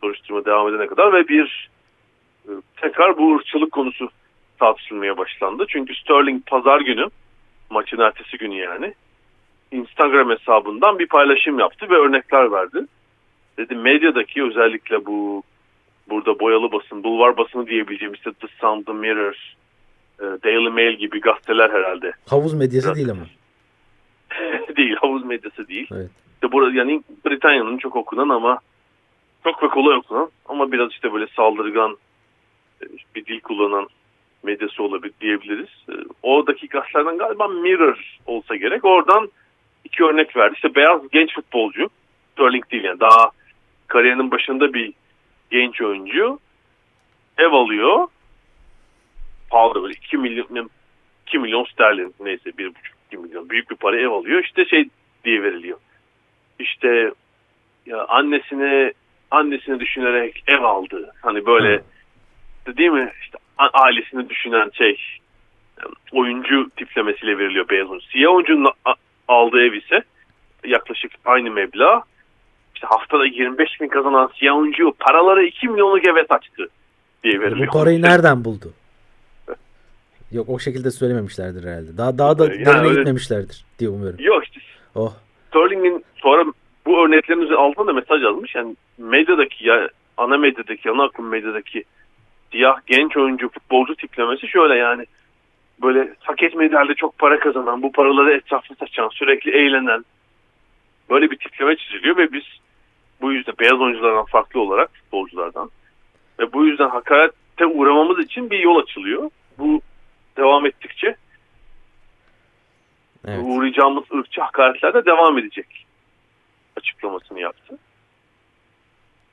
Soruşturma 0.00 0.44
devam 0.44 0.74
edene 0.74 0.86
kadar 0.86 1.12
ve 1.12 1.28
bir 1.28 1.70
e, 2.48 2.50
tekrar 2.80 3.18
bu 3.18 3.36
ırkçılık 3.36 3.72
konusu 3.72 4.08
tartışılmaya 4.58 5.16
başlandı. 5.16 5.64
Çünkü 5.68 5.94
Sterling 5.94 6.46
pazar 6.46 6.80
günü 6.80 7.06
maçın 7.70 7.98
ertesi 7.98 8.38
günü 8.38 8.54
yani 8.54 8.94
Instagram 9.72 10.30
hesabından 10.30 10.98
bir 10.98 11.06
paylaşım 11.06 11.58
yaptı 11.58 11.90
ve 11.90 11.94
örnekler 11.94 12.52
verdi. 12.52 12.86
Dedi 13.58 13.74
medyadaki 13.74 14.44
özellikle 14.44 15.06
bu 15.06 15.42
burada 16.10 16.40
boyalı 16.40 16.72
basın, 16.72 17.04
bulvar 17.04 17.36
basını 17.36 17.66
diyebileceğim 17.66 18.14
işte 18.14 18.32
The 18.32 18.46
Sun, 18.60 18.82
The 18.82 18.92
Mirror, 18.92 19.56
e, 20.20 20.22
Daily 20.22 20.70
Mail 20.70 20.96
gibi 20.96 21.20
gazeteler 21.20 21.70
herhalde. 21.70 22.12
Havuz 22.28 22.54
medyası 22.54 22.86
Biraz, 22.86 22.96
değil 22.96 23.10
ama. 23.10 23.22
değil, 24.76 24.96
havuz 24.96 25.24
medyası 25.24 25.68
değil. 25.68 25.88
Evet. 25.92 26.10
İşte 26.34 26.52
burada 26.52 26.72
yani 26.72 27.02
Britanya'nın 27.26 27.78
çok 27.78 27.96
okunan 27.96 28.28
ama 28.28 28.58
çok 29.44 29.62
ve 29.62 29.68
kolay 29.68 29.96
okunan 29.96 30.30
ama 30.46 30.72
biraz 30.72 30.90
işte 30.90 31.12
böyle 31.12 31.26
saldırgan 31.26 31.96
e, 32.82 32.84
bir 33.14 33.26
dil 33.26 33.40
kullanan 33.40 33.88
medyası 34.42 34.82
olabilir 34.82 35.14
diyebiliriz. 35.20 35.68
E, 35.88 35.94
oradaki 36.22 36.68
gazetelerden 36.68 37.18
galiba 37.18 37.48
Mirror 37.48 38.18
olsa 38.26 38.56
gerek. 38.56 38.84
Oradan 38.84 39.30
iki 39.84 40.04
örnek 40.04 40.36
verdi. 40.36 40.54
İşte 40.54 40.74
beyaz 40.74 41.00
genç 41.12 41.34
futbolcu. 41.34 41.88
Sterling 42.32 42.70
değil 42.70 42.84
yani 42.84 43.00
daha 43.00 43.30
kariyerinin 43.86 44.30
başında 44.30 44.74
bir 44.74 44.92
genç 45.50 45.82
oyuncu 45.82 46.38
ev 47.38 47.52
alıyor. 47.52 48.08
Pahalı 49.50 49.82
böyle 49.82 49.94
2 49.94 50.16
milyon 50.16 50.70
2 51.26 51.38
milyon 51.38 51.64
sterlin 51.64 52.14
neyse 52.20 52.50
1,5 52.50 52.72
2 53.06 53.16
milyon 53.16 53.50
büyük 53.50 53.70
bir 53.70 53.76
para 53.76 54.00
ev 54.00 54.08
alıyor. 54.08 54.44
İşte 54.44 54.64
şey 54.64 54.88
diye 55.24 55.42
veriliyor. 55.42 55.78
İşte 56.58 57.12
ya 57.86 58.06
annesine 58.08 58.92
annesini 59.30 59.80
düşünerek 59.80 60.44
ev 60.48 60.62
aldı. 60.62 61.12
Hani 61.22 61.46
böyle 61.46 61.82
hmm. 62.64 62.76
değil 62.76 62.90
mi? 62.90 63.12
İşte 63.22 63.38
ailesini 63.58 64.28
düşünen 64.28 64.70
şey 64.74 65.00
oyuncu 66.12 66.70
tiplemesiyle 66.76 67.38
veriliyor 67.38 67.68
beyaz 67.68 67.90
oyuncu. 67.90 68.06
Siyah 68.06 68.32
oyuncunun 68.32 68.72
aldığı 69.28 69.60
ev 69.60 69.72
ise 69.72 70.02
yaklaşık 70.64 71.12
aynı 71.24 71.50
meblağ. 71.50 72.02
İşte 72.74 72.86
haftada 72.86 73.26
25 73.26 73.80
bin 73.80 73.88
kazanan 73.88 74.30
siyah 74.38 74.56
oyuncu 74.56 74.92
paraları 74.98 75.44
2 75.44 75.68
milyonluk 75.68 76.08
eve 76.08 76.24
saçtı 76.24 76.68
diye 77.24 77.40
veriliyor. 77.40 77.68
Bu 77.68 77.78
parayı 77.78 78.02
nereden 78.02 78.44
buldu? 78.44 78.72
Yok 80.32 80.48
o 80.48 80.58
şekilde 80.58 80.90
söylememişlerdir 80.90 81.68
herhalde. 81.68 81.96
Daha 81.96 82.18
daha 82.18 82.38
da 82.38 82.44
yani 82.44 82.66
derine 82.66 82.86
öyle... 82.86 82.94
gitmemişlerdir 82.94 83.64
diye 83.78 83.90
umuyorum. 83.90 84.18
Yok 84.20 84.44
işte. 84.44 84.60
Oh. 84.94 85.12
Sterling'in 85.48 86.04
sonra 86.16 86.44
bu 86.86 87.04
örneklerin 87.04 87.54
altına 87.54 87.86
da 87.86 87.92
mesaj 87.92 88.22
yazmış. 88.22 88.54
Yani 88.54 88.76
medyadaki 88.98 89.66
ya 89.66 89.88
ana 90.16 90.36
medyadaki, 90.36 90.90
ana 90.90 91.04
akım 91.04 91.28
medyadaki 91.28 91.84
siyah 92.52 92.80
genç 92.86 93.16
oyuncu 93.16 93.48
futbolcu 93.48 93.96
tiplemesi 93.96 94.48
şöyle 94.48 94.74
yani 94.74 95.06
böyle 95.82 96.14
hak 96.20 96.42
etmediği 96.42 96.94
çok 96.96 97.18
para 97.18 97.38
kazanan, 97.38 97.82
bu 97.82 97.92
paraları 97.92 98.36
etraflı 98.36 98.76
saçan, 98.76 99.08
sürekli 99.08 99.50
eğlenen 99.50 100.04
böyle 101.10 101.30
bir 101.30 101.36
tipleme 101.36 101.76
çiziliyor 101.76 102.16
ve 102.16 102.32
biz 102.32 102.42
bu 103.20 103.32
yüzden 103.32 103.54
beyaz 103.60 103.80
oyunculardan 103.80 104.24
farklı 104.24 104.60
olarak 104.60 104.90
futbolculardan 104.94 105.70
ve 106.38 106.52
bu 106.52 106.66
yüzden 106.66 106.88
hakarete 106.88 107.66
uğramamız 107.66 108.18
için 108.18 108.50
bir 108.50 108.58
yol 108.58 108.82
açılıyor. 108.82 109.30
Bu 109.58 109.80
devam 110.36 110.66
ettikçe 110.66 111.16
evet. 113.26 113.40
uğrayacağımız 113.44 114.04
ırkçı 114.14 114.40
hakaretler 114.40 114.94
de 114.94 115.04
devam 115.04 115.38
edecek 115.38 115.86
açıklamasını 116.76 117.40
yaptı. 117.40 117.78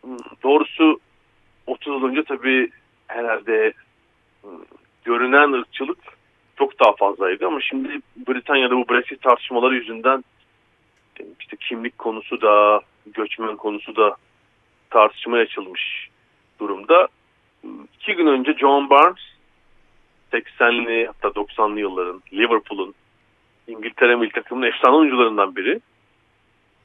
Hmm, 0.01 0.17
doğrusu 0.43 0.99
30 1.67 1.93
yıl 1.93 2.03
önce 2.03 2.23
tabii 2.23 2.69
herhalde 3.07 3.73
ıı, 4.43 4.65
görünen 5.03 5.51
ırkçılık 5.51 5.99
çok 6.57 6.79
daha 6.79 6.95
fazlaydı 6.95 7.47
ama 7.47 7.61
şimdi 7.61 7.99
Britanya'da 8.27 8.75
bu 8.75 8.89
Brexit 8.89 9.21
tartışmaları 9.21 9.75
yüzünden 9.75 10.23
işte 11.39 11.57
kimlik 11.59 11.97
konusu 11.97 12.41
da 12.41 12.81
göçmen 13.05 13.55
konusu 13.55 13.95
da 13.95 14.15
tartışmaya 14.89 15.43
açılmış 15.43 16.09
durumda. 16.59 17.07
İki 17.95 18.13
gün 18.13 18.27
önce 18.27 18.53
John 18.53 18.89
Barnes 18.89 19.32
80'li 20.33 21.07
hatta 21.07 21.27
90'lı 21.27 21.79
yılların 21.79 22.21
Liverpool'un 22.33 22.93
İngiltere 23.67 24.15
milli 24.15 24.31
takımının 24.31 24.67
efsane 24.67 24.95
oyuncularından 24.95 25.55
biri. 25.55 25.81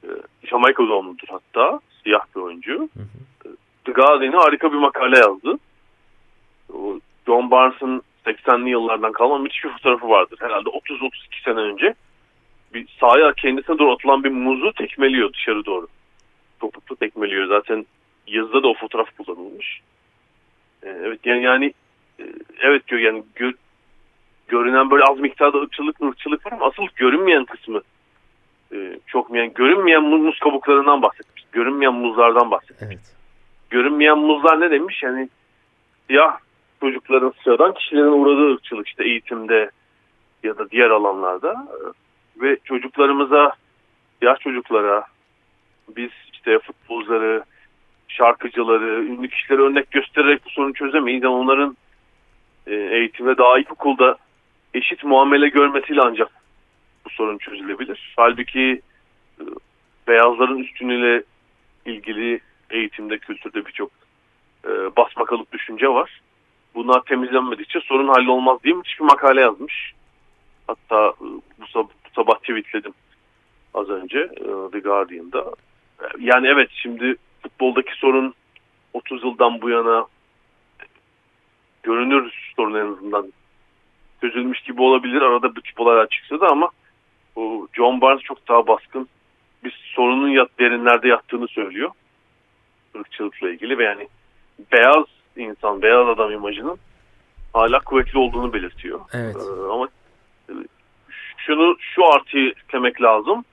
Ee, 0.05 0.09
Jamaika 0.45 0.89
doğumludur 0.89 1.29
hatta. 1.29 1.81
Siyah 2.03 2.21
bir 2.37 2.41
oyuncu. 2.41 2.73
Hı 2.73 2.85
hı. 2.85 3.57
The 3.85 3.93
Guardian'e 3.93 4.37
harika 4.37 4.73
bir 4.73 4.79
makale 4.79 5.19
yazdı. 5.19 5.59
O 6.75 7.01
John 7.27 7.51
Barnes'ın 7.51 8.03
80'li 8.27 8.71
yıllardan 8.71 9.13
kalma 9.13 9.39
müthiş 9.39 9.65
bir 9.65 9.71
fotoğrafı 9.71 10.09
vardır. 10.09 10.39
Herhalde 10.41 10.69
30-32 10.69 11.11
sene 11.45 11.61
önce 11.61 11.95
bir 12.75 12.87
sahaya 13.01 13.33
kendisine 13.33 13.79
doğru 13.79 13.93
atılan 13.93 14.25
bir 14.25 14.31
muzu 14.31 14.73
tekmeliyor 14.73 15.33
dışarı 15.33 15.65
doğru. 15.65 15.87
Topuklu 16.61 16.97
tekmeliyor. 16.97 17.47
Zaten 17.47 17.87
yazıda 18.27 18.63
da 18.63 18.69
o 18.69 18.75
fotoğraf 18.75 19.09
kullanılmış. 19.17 19.81
Ee, 20.83 20.89
evet 20.89 21.21
yani 21.25 21.43
yani 21.43 21.67
e, 21.67 21.73
evet 22.61 22.89
diyor 22.89 23.01
yani 23.01 23.25
gö 23.35 23.53
görünen 24.49 24.91
böyle 24.91 25.05
az 25.05 25.19
miktarda 25.19 25.59
ırkçılık 25.59 26.03
ırkçılık 26.03 26.47
var 26.47 26.53
ama 26.53 26.67
asıl 26.67 26.87
görünmeyen 26.97 27.45
kısmı 27.45 27.81
e, 28.73 28.99
çok 29.07 29.35
yani 29.35 29.53
görünmeyen 29.55 30.03
muz 30.03 30.39
kabuklarından 30.39 31.03
bahsetmiş. 31.03 31.45
Görünmeyen 31.53 31.95
muzlardan 31.95 32.51
bahsetmiş. 32.51 32.89
Evet. 32.89 33.15
Görünmeyen 33.71 34.19
muzlar 34.19 34.61
ne 34.61 34.71
demiş? 34.71 35.03
Yani 35.03 35.29
siyah 36.07 36.39
çocukların 36.81 37.33
sıradan 37.45 37.75
kişilerin 37.75 38.07
uğradığı 38.07 38.55
ırkçılık 38.55 38.89
işte 38.89 39.05
eğitimde 39.05 39.71
ya 40.43 40.59
da 40.59 40.71
diğer 40.71 40.91
alanlarda 40.91 41.69
ve 42.41 42.57
çocuklarımıza 42.65 43.53
yaş 44.23 44.39
çocuklara 44.39 45.05
biz 45.97 46.11
işte 46.33 46.59
futbolcuları 46.59 47.43
şarkıcıları, 48.09 49.05
ünlü 49.05 49.29
kişileri 49.29 49.63
örnek 49.63 49.91
göstererek 49.91 50.45
bu 50.45 50.51
sorunu 50.51 50.75
çözemeyiz. 50.75 51.23
Yani 51.23 51.35
onların 51.35 51.77
e, 52.69 52.75
eğitimde 52.75 53.39
daha 53.39 53.59
ilkokulda 53.59 54.17
eşit 54.75 55.05
muamele 55.05 55.49
görmesiyle 55.49 56.01
ancak 56.05 56.29
bu 57.05 57.11
sorun 57.11 57.39
çözülebilir. 57.39 58.15
Halbuki 58.17 58.83
e, 59.41 59.45
beyazların 60.09 60.59
üstünlüğüyle 60.59 61.23
ilgili 61.87 62.41
eğitimde, 62.71 63.19
kültürde 63.19 63.67
birçok 63.67 63.91
e, 64.65 64.69
basmakalıp 64.69 65.53
düşünce 65.53 65.89
var. 65.89 66.21
Bunlar 66.75 67.01
temizlenmedikçe 67.01 67.81
sorun 67.81 68.09
hallolmaz 68.09 68.63
diye 68.65 68.75
hiçbir 68.85 69.05
makale 69.05 69.41
yazmış. 69.41 69.93
Hatta 70.67 71.09
e, 71.09 71.27
bu, 71.61 71.67
sabah, 71.67 71.89
bu 71.89 72.11
sabah 72.15 72.39
tweetledim 72.39 72.93
az 73.75 73.89
önce 73.91 74.19
e, 74.19 74.71
The 74.73 74.79
Guardian'da. 74.79 75.45
Yani 76.19 76.49
evet 76.49 76.71
şimdi 76.73 77.17
futboldaki 77.43 77.93
sorun 77.95 78.35
30 78.93 79.25
yıldan 79.25 79.61
bu 79.61 79.71
yana 79.71 80.07
görünür 81.83 82.33
sorun 82.57 82.75
en 82.75 82.93
azından 82.93 83.33
çözülmüş 84.21 84.61
gibi 84.61 84.83
olabilir. 84.83 85.23
Arada 85.23 85.57
bu 85.57 85.61
tip 85.61 85.81
olaylar 85.81 86.09
çıksa 86.09 86.41
da 86.41 86.49
ama 86.49 86.71
o 87.37 87.67
John 87.73 88.01
Barnes 88.01 88.23
çok 88.23 88.49
daha 88.49 88.67
baskın 88.67 89.09
bir 89.65 89.81
sorunun 89.95 90.29
yat, 90.29 90.49
derinlerde 90.59 91.09
yattığını 91.09 91.49
söylüyor. 91.49 91.91
ırkçılıkla 92.97 93.51
ilgili 93.51 93.79
ve 93.79 93.85
yani 93.85 94.09
beyaz 94.73 95.05
insan, 95.37 95.83
beyaz 95.83 96.09
adam 96.09 96.33
imajının 96.33 96.79
hala 97.53 97.81
kuvvetli 97.81 98.19
olduğunu 98.19 98.53
belirtiyor. 98.53 99.01
Evet. 99.13 99.37
Ee, 99.37 99.73
ama 99.73 99.89
e, 100.49 100.53
şunu 101.37 101.77
şu 101.81 102.07
artıyı 102.07 102.51
eklemek 102.51 103.03
lazım. 103.03 103.45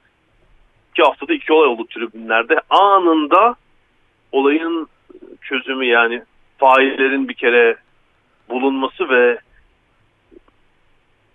İki 0.91 1.03
haftada 1.03 1.33
iki 1.33 1.53
olay 1.53 1.67
oldu 1.67 1.87
tribünlerde. 1.87 2.59
Anında 2.69 3.55
olayın 4.31 4.87
çözümü 5.41 5.85
yani 5.85 6.23
faillerin 6.57 7.29
bir 7.29 7.33
kere 7.33 7.77
bulunması 8.49 9.09
ve 9.09 9.39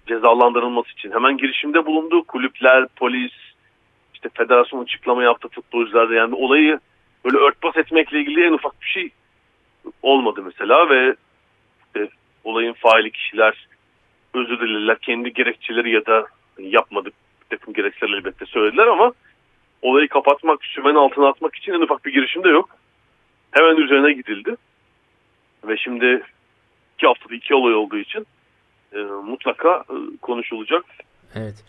cezalandırılması 0.07 0.91
için 0.91 1.13
hemen 1.13 1.37
girişimde 1.37 1.87
bulundu. 1.87 2.25
Kulüpler, 2.25 2.87
polis, 2.97 3.33
işte 4.15 4.29
federasyon 4.35 4.83
açıklama 4.83 5.23
yaptı 5.23 5.49
futbolcular 5.49 6.11
da 6.11 6.15
yani 6.15 6.35
olayı 6.35 6.81
böyle 7.25 7.37
örtbas 7.37 7.77
etmekle 7.77 8.21
ilgili 8.21 8.47
en 8.47 8.53
ufak 8.53 8.83
bir 8.83 8.87
şey 8.87 9.11
olmadı 10.03 10.43
mesela 10.45 10.89
ve 10.89 11.15
işte, 11.87 12.09
olayın 12.45 12.73
faili 12.73 13.11
kişiler 13.11 13.67
özür 14.35 14.61
dilediler. 14.61 14.99
Kendi 14.99 15.33
gerekçeleri 15.33 15.91
ya 15.91 16.07
da 16.07 16.27
yapmadık 16.59 17.15
bir 17.43 17.57
takım 17.57 17.75
gerekçeler 17.75 18.19
elbette 18.19 18.47
söylediler 18.47 18.87
ama 18.87 19.13
olayı 19.83 20.09
kapatmak, 20.09 20.65
sümen 20.65 20.95
altına 20.95 21.29
atmak 21.29 21.57
için 21.57 21.73
en 21.73 21.81
ufak 21.81 22.05
bir 22.05 22.13
girişim 22.13 22.45
de 22.45 22.49
yok. 22.49 22.77
Hemen 23.51 23.77
üzerine 23.77 24.13
gidildi. 24.13 24.57
Ve 25.65 25.77
şimdi 25.77 26.23
iki 27.01 27.07
haftada 27.07 27.35
iki 27.35 27.55
olay 27.55 27.75
olduğu 27.75 27.99
için 27.99 28.27
e, 28.93 28.99
mutlaka 28.99 29.85
e, 29.91 30.17
konuşulacak. 30.23 30.85
Evet. 31.35 31.65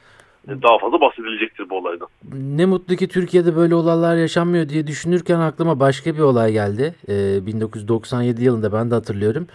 E, 0.48 0.62
daha 0.62 0.78
fazla 0.78 1.02
bahsedilecektir 1.02 1.70
bu 1.70 1.78
olaydan. 1.78 2.08
Ne 2.34 2.66
mutlu 2.66 2.96
ki 2.96 3.08
Türkiye'de 3.08 3.56
böyle 3.56 3.76
olaylar 3.76 4.16
yaşanmıyor 4.16 4.70
diye 4.70 4.88
düşünürken 4.88 5.40
aklıma 5.40 5.80
başka 5.80 6.16
bir 6.16 6.20
olay 6.20 6.52
geldi. 6.52 6.96
E, 7.10 7.46
1997 7.46 8.44
yılında 8.44 8.74
ben 8.74 8.92
de 8.92 8.96
hatırlıyorum. 8.96 9.48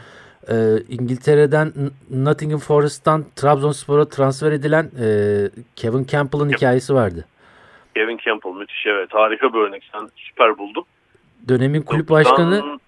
E, 0.49 0.55
İngiltere'den 0.89 1.73
Nottingham 2.11 2.61
Forest'tan 2.61 3.25
Trabzonspor'a 3.37 4.09
transfer 4.09 4.53
edilen 4.53 4.85
e, 4.85 5.07
Kevin 5.77 6.05
Campbell'ın 6.05 6.51
hikayesi 6.51 6.95
vardı. 6.95 7.25
Kevin 7.95 8.19
Campbell 8.27 8.53
müthiş 8.53 8.87
evet 8.87 9.09
harika 9.13 9.53
bir 9.55 9.59
örnek 9.59 9.83
sen 9.93 10.09
süper 10.17 10.59
buldun. 10.59 10.85
Dönemin 11.49 11.83
kulüp 11.83 12.11
başkanı 12.11 12.79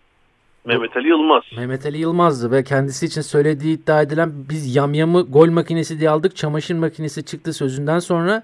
Mehmet 0.65 0.97
Ali 0.97 1.09
Yılmaz. 1.09 1.45
Mehmet 1.57 1.87
Ali 1.87 1.99
Yılmaz'dı 1.99 2.51
ve 2.51 2.65
kendisi 2.65 3.07
için 3.07 3.21
söylediği 3.21 3.77
iddia 3.77 4.03
edilen 4.03 4.33
biz 4.51 4.77
yamyamı 4.77 5.23
gol 5.23 5.51
makinesi 5.51 6.01
diye 6.01 6.11
aldık 6.11 6.37
çamaşır 6.37 6.75
makinesi 6.75 7.25
çıktı 7.25 7.53
sözünden 7.53 7.99
sonra 7.99 8.43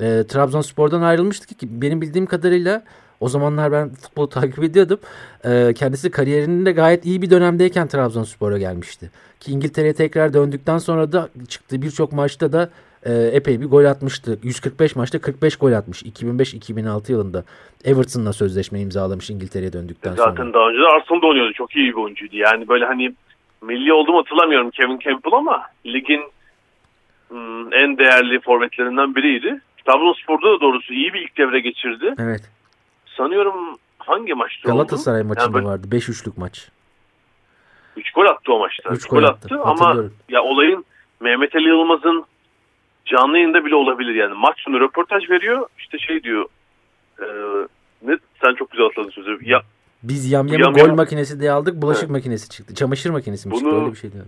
e, 0.00 0.24
Trabzonspor'dan 0.28 1.02
ayrılmıştı 1.02 1.54
ki 1.54 1.82
benim 1.82 2.00
bildiğim 2.00 2.26
kadarıyla 2.26 2.82
o 3.20 3.28
zamanlar 3.28 3.72
ben 3.72 3.94
futbolu 3.94 4.28
takip 4.28 4.64
ediyordum. 4.64 4.98
E, 5.44 5.72
kendisi 5.74 6.10
kariyerinin 6.10 6.66
de 6.66 6.72
gayet 6.72 7.06
iyi 7.06 7.22
bir 7.22 7.30
dönemdeyken 7.30 7.88
Trabzonspor'a 7.88 8.58
gelmişti. 8.58 9.10
Ki 9.40 9.52
İngiltere'ye 9.52 9.94
tekrar 9.94 10.34
döndükten 10.34 10.78
sonra 10.78 11.12
da 11.12 11.28
çıktığı 11.48 11.82
birçok 11.82 12.12
maçta 12.12 12.52
da 12.52 12.70
e, 13.06 13.12
epey 13.12 13.60
bir 13.60 13.66
gol 13.66 13.84
atmıştı. 13.84 14.38
145 14.42 14.96
maçta 14.96 15.20
45 15.20 15.56
gol 15.56 15.72
atmış. 15.72 16.02
2005-2006 16.02 17.12
yılında 17.12 17.44
Everton'la 17.84 18.32
sözleşme 18.32 18.80
imzalamış 18.80 19.30
İngiltere'ye 19.30 19.72
döndükten 19.72 20.10
Zaten 20.10 20.24
sonra. 20.24 20.30
Zaten 20.30 20.52
daha 20.54 20.68
önce 20.68 20.78
de 20.78 20.86
Arsenal'da 20.86 21.26
oynuyordu. 21.26 21.52
Çok 21.52 21.76
iyi 21.76 21.88
bir 21.88 21.94
oyuncuydu. 21.94 22.36
Yani 22.36 22.68
böyle 22.68 22.84
hani 22.84 23.14
milli 23.62 23.92
olduğumu 23.92 24.18
hatırlamıyorum 24.18 24.70
Kevin 24.70 24.98
Campbell 24.98 25.32
ama 25.32 25.62
ligin 25.86 26.22
hmm, 27.28 27.72
en 27.72 27.98
değerli 27.98 28.40
forvetlerinden 28.40 29.14
biriydi. 29.14 29.60
Trabzonspor'da 29.86 30.46
da 30.46 30.60
doğrusu 30.60 30.94
iyi 30.94 31.12
bir 31.12 31.20
ilk 31.20 31.38
devre 31.38 31.60
geçirdi. 31.60 32.14
Evet. 32.18 32.50
Sanıyorum 33.06 33.78
hangi 33.98 34.34
maçta 34.34 34.68
Galatasaray 34.68 35.20
oldu? 35.20 35.28
maçında 35.28 35.58
yani 35.58 35.68
vardı. 35.68 35.86
5-3'lük 35.90 36.40
maç. 36.40 36.68
3 37.96 38.12
gol 38.12 38.26
attı 38.26 38.52
o 38.52 38.58
maçta. 38.58 38.90
3 38.90 39.06
gol, 39.06 39.16
gol 39.16 39.24
attı, 39.24 39.54
attı 39.54 39.60
ama 39.62 39.96
ya 40.28 40.42
olayın 40.42 40.84
Mehmet 41.20 41.56
Ali 41.56 41.68
Yılmaz'ın 41.68 42.24
canlı 43.06 43.38
yayında 43.38 43.64
bile 43.64 43.74
olabilir 43.74 44.14
yani. 44.14 44.34
Maç 44.34 44.60
sonu 44.60 44.80
röportaj 44.80 45.30
veriyor. 45.30 45.66
İşte 45.78 45.98
şey 45.98 46.22
diyor. 46.22 46.46
E, 47.20 47.26
ne 48.02 48.18
sen 48.42 48.54
çok 48.54 48.70
güzel 48.70 48.86
atladın 48.86 49.10
sözü. 49.10 49.38
Ya 49.42 49.62
biz 50.02 50.32
yamyamı 50.32 50.62
yam, 50.62 50.74
gol 50.74 50.86
yam... 50.86 50.96
makinesi 50.96 51.40
diye 51.40 51.50
aldık. 51.50 51.82
Bulaşık 51.82 52.02
evet. 52.02 52.10
makinesi 52.10 52.48
çıktı. 52.48 52.74
Çamaşır 52.74 53.10
makinesi 53.10 53.48
mi 53.48 53.52
Bunu, 53.52 53.60
çıktı? 53.60 53.76
Öyle 53.76 53.92
bir 53.92 53.96
şey 53.96 54.12
diyor. 54.12 54.24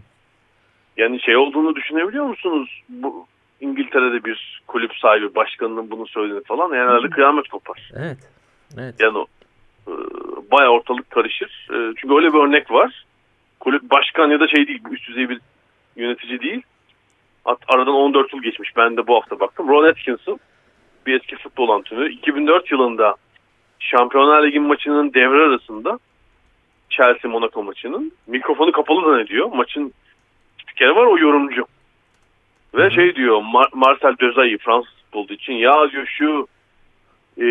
Yani 0.96 1.20
şey 1.20 1.36
olduğunu 1.36 1.76
düşünebiliyor 1.76 2.24
musunuz? 2.24 2.82
Bu 2.88 3.26
İngiltere'de 3.60 4.24
bir 4.24 4.62
kulüp 4.66 4.94
sahibi 4.96 5.34
başkanının 5.34 5.90
bunu 5.90 6.06
söylediğini 6.06 6.44
falan 6.44 6.74
yani 6.74 6.88
herhalde 6.90 7.10
kıyamet 7.10 7.48
kopar. 7.48 7.90
Evet. 7.96 8.18
Evet. 8.78 8.94
Yani 8.98 9.18
o 9.18 9.26
e, 9.88 9.92
bayağı 10.52 10.70
ortalık 10.70 11.10
karışır. 11.10 11.68
E, 11.70 11.94
çünkü 11.96 12.14
öyle 12.14 12.32
bir 12.32 12.38
örnek 12.38 12.70
var. 12.70 13.04
Kulüp 13.60 13.82
başkan 13.90 14.30
ya 14.30 14.40
da 14.40 14.48
şey 14.48 14.66
değil, 14.66 14.80
üst 14.90 15.08
düzey 15.08 15.28
bir 15.28 15.40
yönetici 15.96 16.40
değil. 16.40 16.62
Aradan 17.44 17.94
14 17.94 18.32
yıl 18.34 18.42
geçmiş. 18.42 18.76
Ben 18.76 18.96
de 18.96 19.06
bu 19.06 19.14
hafta 19.16 19.40
baktım. 19.40 19.68
Ron 19.68 19.88
Atkinson 19.88 20.40
bir 21.06 21.20
eski 21.20 21.36
futbol 21.36 21.68
antrenörü. 21.68 22.12
2004 22.12 22.70
yılında 22.70 23.16
Şampiyonlar 23.78 24.46
Ligi 24.46 24.60
maçının 24.60 25.14
devre 25.14 25.42
arasında 25.42 25.98
Chelsea 26.90 27.30
Monaco 27.30 27.62
maçının 27.62 28.12
mikrofonu 28.26 28.72
kapalı 28.72 29.00
zannediyor. 29.00 29.52
Maçın 29.52 29.92
spikeri 30.62 30.96
var 30.96 31.06
o 31.06 31.18
yorumcu. 31.18 31.66
Ve 32.74 32.82
Hı-hı. 32.82 32.90
şey 32.90 33.14
diyor 33.14 33.42
Mar 33.52 33.68
Marcel 33.74 34.16
Desailly 34.20 34.58
Fransız 34.58 34.92
futbolu 34.94 35.32
için 35.32 35.52
ya 35.52 35.90
diyor 35.90 36.06
şu 36.06 36.48
e, 37.38 37.44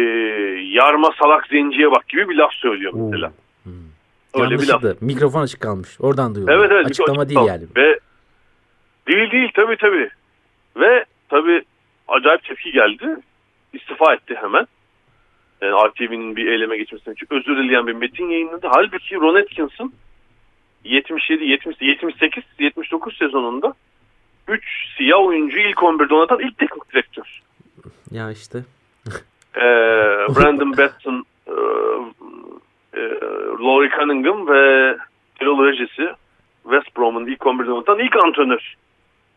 yarma 0.73 1.09
salak 1.21 1.47
zenciye 1.47 1.91
bak 1.91 2.09
gibi 2.09 2.29
bir 2.29 2.35
laf 2.35 2.53
söylüyor 2.53 2.93
mesela. 2.95 3.31
Hı-hı. 3.63 4.43
Öyle 4.43 4.59
bir 4.59 4.67
laf. 4.67 5.01
Mikrofon 5.01 5.41
açık 5.41 5.61
kalmış. 5.61 5.89
Oradan 5.99 6.35
duyuluyor. 6.35 6.59
Evet 6.59 6.71
evet. 6.71 6.85
Açıklama 6.85 7.29
değil 7.29 7.39
yani. 7.47 7.63
Ve 7.77 7.99
değil 9.07 9.31
değil 9.31 9.51
tabii 9.53 9.77
tabii. 9.77 10.09
Ve 10.75 11.05
tabii 11.29 11.61
acayip 12.07 12.43
tepki 12.43 12.71
geldi. 12.71 13.17
İstifa 13.73 14.13
etti 14.13 14.35
hemen. 14.41 14.67
Yani 15.61 15.89
RTV'nin 15.89 16.35
bir 16.35 16.47
eyleme 16.47 16.77
geçmesinden 16.77 17.13
için 17.13 17.27
özür 17.29 17.57
dileyen 17.57 17.87
bir 17.87 17.93
metin 17.93 18.29
yayınladı. 18.29 18.67
Halbuki 18.71 19.15
Ron 19.15 19.35
Atkinson 19.35 19.93
77, 20.83 21.45
70, 21.45 21.81
78, 21.81 22.43
79 22.59 23.17
sezonunda 23.17 23.73
3 24.47 24.63
siyah 24.97 25.19
oyuncu 25.19 25.57
ilk 25.57 25.77
11'de 25.77 26.13
oynatan 26.13 26.39
ilk 26.39 26.57
teknik 26.57 26.91
direktör. 26.93 27.41
Ya 28.11 28.31
işte. 28.31 28.57
ee, 29.55 29.61
Brandon 30.35 30.77
Betson, 30.77 31.25
e, 31.47 31.51
e, 32.93 33.01
Laurie 33.59 33.89
Cunningham 33.89 34.47
ve 34.47 34.97
Errol 35.41 35.65
Regis'i 35.65 36.15
West 36.63 36.97
Brom'un 36.97 37.27
ilk 37.27 37.39
11'de 37.39 37.71
oynatan 37.71 37.99
ilk 37.99 38.15
antrenör. 38.15 38.75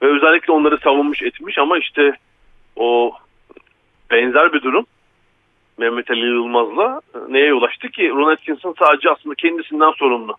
Ve 0.02 0.06
özellikle 0.16 0.52
onları 0.52 0.78
savunmuş 0.78 1.22
etmiş 1.22 1.58
ama 1.58 1.78
işte 1.78 2.12
o 2.76 3.12
benzer 4.10 4.52
bir 4.52 4.62
durum 4.62 4.86
Mehmet 5.78 6.10
Ali 6.10 6.26
Yılmaz'la 6.26 7.00
neye 7.28 7.54
ulaştı 7.54 7.88
ki? 7.88 8.08
Ron 8.08 8.32
Atkinson 8.32 8.74
sadece 8.78 9.10
aslında 9.10 9.34
kendisinden 9.34 9.90
sorumlu. 9.90 10.36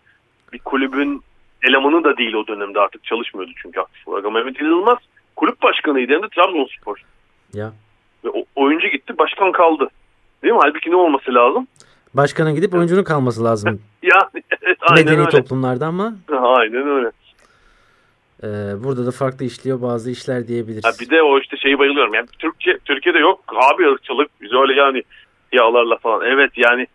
Bir 0.52 0.58
kulübün 0.58 1.22
elemanı 1.62 2.04
da 2.04 2.16
değil 2.16 2.34
o 2.34 2.46
dönemde 2.46 2.80
artık 2.80 3.04
çalışmıyordu 3.04 3.52
çünkü 3.62 3.80
aktif 3.80 4.08
olarak. 4.08 4.24
Ama 4.24 4.38
Mehmet 4.38 4.62
Ali 4.62 4.68
Yılmaz 4.68 4.98
kulüp 5.36 5.62
başkanıydı 5.62 6.12
hem 6.12 6.22
de 6.22 6.28
Trabzonspor. 6.28 6.96
Ya. 7.54 7.72
Ve 8.24 8.28
oyuncu 8.56 8.88
gitti 8.88 9.18
başkan 9.18 9.52
kaldı. 9.52 9.88
Değil 10.42 10.54
mi? 10.54 10.60
Halbuki 10.62 10.90
ne 10.90 10.96
olması 10.96 11.34
lazım? 11.34 11.66
Başkanın 12.14 12.54
gidip 12.54 12.74
oyuncunun 12.74 13.04
kalması 13.04 13.44
lazım. 13.44 13.80
ya 14.02 14.30
evet, 14.34 14.78
aynen 14.80 15.04
Medeni 15.04 15.20
öyle. 15.20 15.30
toplumlarda 15.30 15.86
ama. 15.86 16.14
Aynen 16.32 16.88
öyle. 16.88 17.10
Ee, 18.42 18.46
burada 18.84 19.06
da 19.06 19.10
farklı 19.10 19.44
işliyor 19.44 19.82
bazı 19.82 20.10
işler 20.10 20.48
diyebiliriz. 20.48 20.84
Ha 20.84 20.90
bir 21.00 21.10
de 21.10 21.22
o 21.22 21.38
işte 21.38 21.56
şeyi 21.56 21.78
bayılıyorum. 21.78 22.14
Yani 22.14 22.26
Türkiye 22.38 22.78
Türkiye'de 22.78 23.18
yok 23.18 23.40
abi 23.72 23.88
ırkçılık. 23.88 24.30
Biz 24.40 24.52
öyle 24.52 24.72
yani 24.72 25.02
siyahlarla 25.50 25.96
falan. 25.96 26.26
Evet 26.26 26.50
yani 26.56 26.86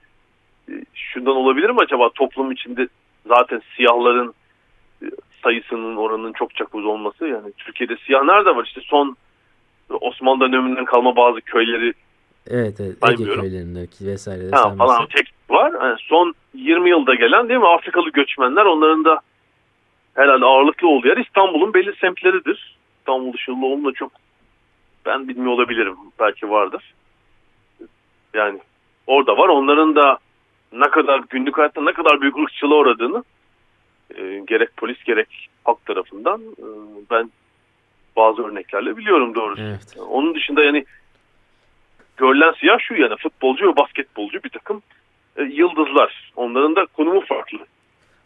e, 0.69 0.73
şundan 0.93 1.35
olabilir 1.35 1.69
mi 1.69 1.79
acaba 1.79 2.09
toplum 2.09 2.51
içinde 2.51 2.87
zaten 3.27 3.61
siyahların 3.75 4.33
e, 5.03 5.05
sayısının 5.43 5.95
oranının 5.95 6.33
çok 6.33 6.55
çok 6.55 6.75
uz 6.75 6.85
olması 6.85 7.27
yani 7.27 7.51
Türkiye'de 7.57 7.97
siyah 8.05 8.23
nerede 8.23 8.55
var 8.55 8.65
işte 8.65 8.81
son 8.83 9.15
Osmanlı 9.89 10.41
döneminden 10.41 10.85
kalma 10.85 11.15
bazı 11.15 11.41
köyleri 11.41 11.93
Evet 12.47 12.79
evet 12.79 12.97
Ege 13.09 13.23
köylerindeki 13.23 14.05
vesaire. 14.07 14.51
Ha, 14.51 14.75
falan 14.75 15.07
tek 15.07 15.27
var. 15.49 15.73
Yani 15.83 15.95
son 15.99 16.33
20 16.53 16.89
yılda 16.89 17.15
gelen 17.15 17.49
değil 17.49 17.59
mi 17.59 17.67
Afrikalı 17.67 18.09
göçmenler 18.09 18.65
onların 18.65 19.05
da 19.05 19.19
herhalde 20.15 20.45
ağırlıklı 20.45 20.87
olduğu 20.87 21.07
yer 21.07 21.17
İstanbul'un 21.17 21.73
belli 21.73 21.95
semtleridir. 21.95 22.77
İstanbul 22.99 23.33
dışında 23.33 23.65
onunla 23.65 23.91
çok 23.93 24.11
ben 25.05 25.27
bilmiyor 25.27 25.51
olabilirim. 25.51 25.97
Belki 26.19 26.49
vardır. 26.49 26.93
Yani 28.33 28.59
orada 29.07 29.37
var. 29.37 29.47
Onların 29.47 29.95
da 29.95 30.17
ne 30.73 30.89
kadar 30.89 31.21
günlük 31.29 31.57
hayatta 31.57 31.81
ne 31.81 31.93
kadar 31.93 32.21
büyük 32.21 32.37
ırkçılığa 32.37 32.77
uğradığını 32.77 33.23
e, 34.15 34.41
gerek 34.47 34.77
polis 34.77 35.03
gerek 35.03 35.49
halk 35.63 35.85
tarafından 35.85 36.41
e, 36.41 36.67
ben 37.11 37.31
bazı 38.15 38.43
örneklerle 38.43 38.97
biliyorum 38.97 39.35
doğrusu. 39.35 39.61
Evet. 39.61 39.97
Onun 40.09 40.35
dışında 40.35 40.63
yani 40.63 40.85
görülen 42.17 42.51
siyah 42.59 42.79
şu 42.79 42.95
yani 42.95 43.15
futbolcu 43.15 43.67
ve 43.67 43.75
basketbolcu 43.75 44.43
bir 44.43 44.49
takım 44.49 44.81
e, 45.37 45.43
yıldızlar. 45.43 46.31
Onların 46.35 46.75
da 46.75 46.85
konumu 46.85 47.21
farklı. 47.25 47.59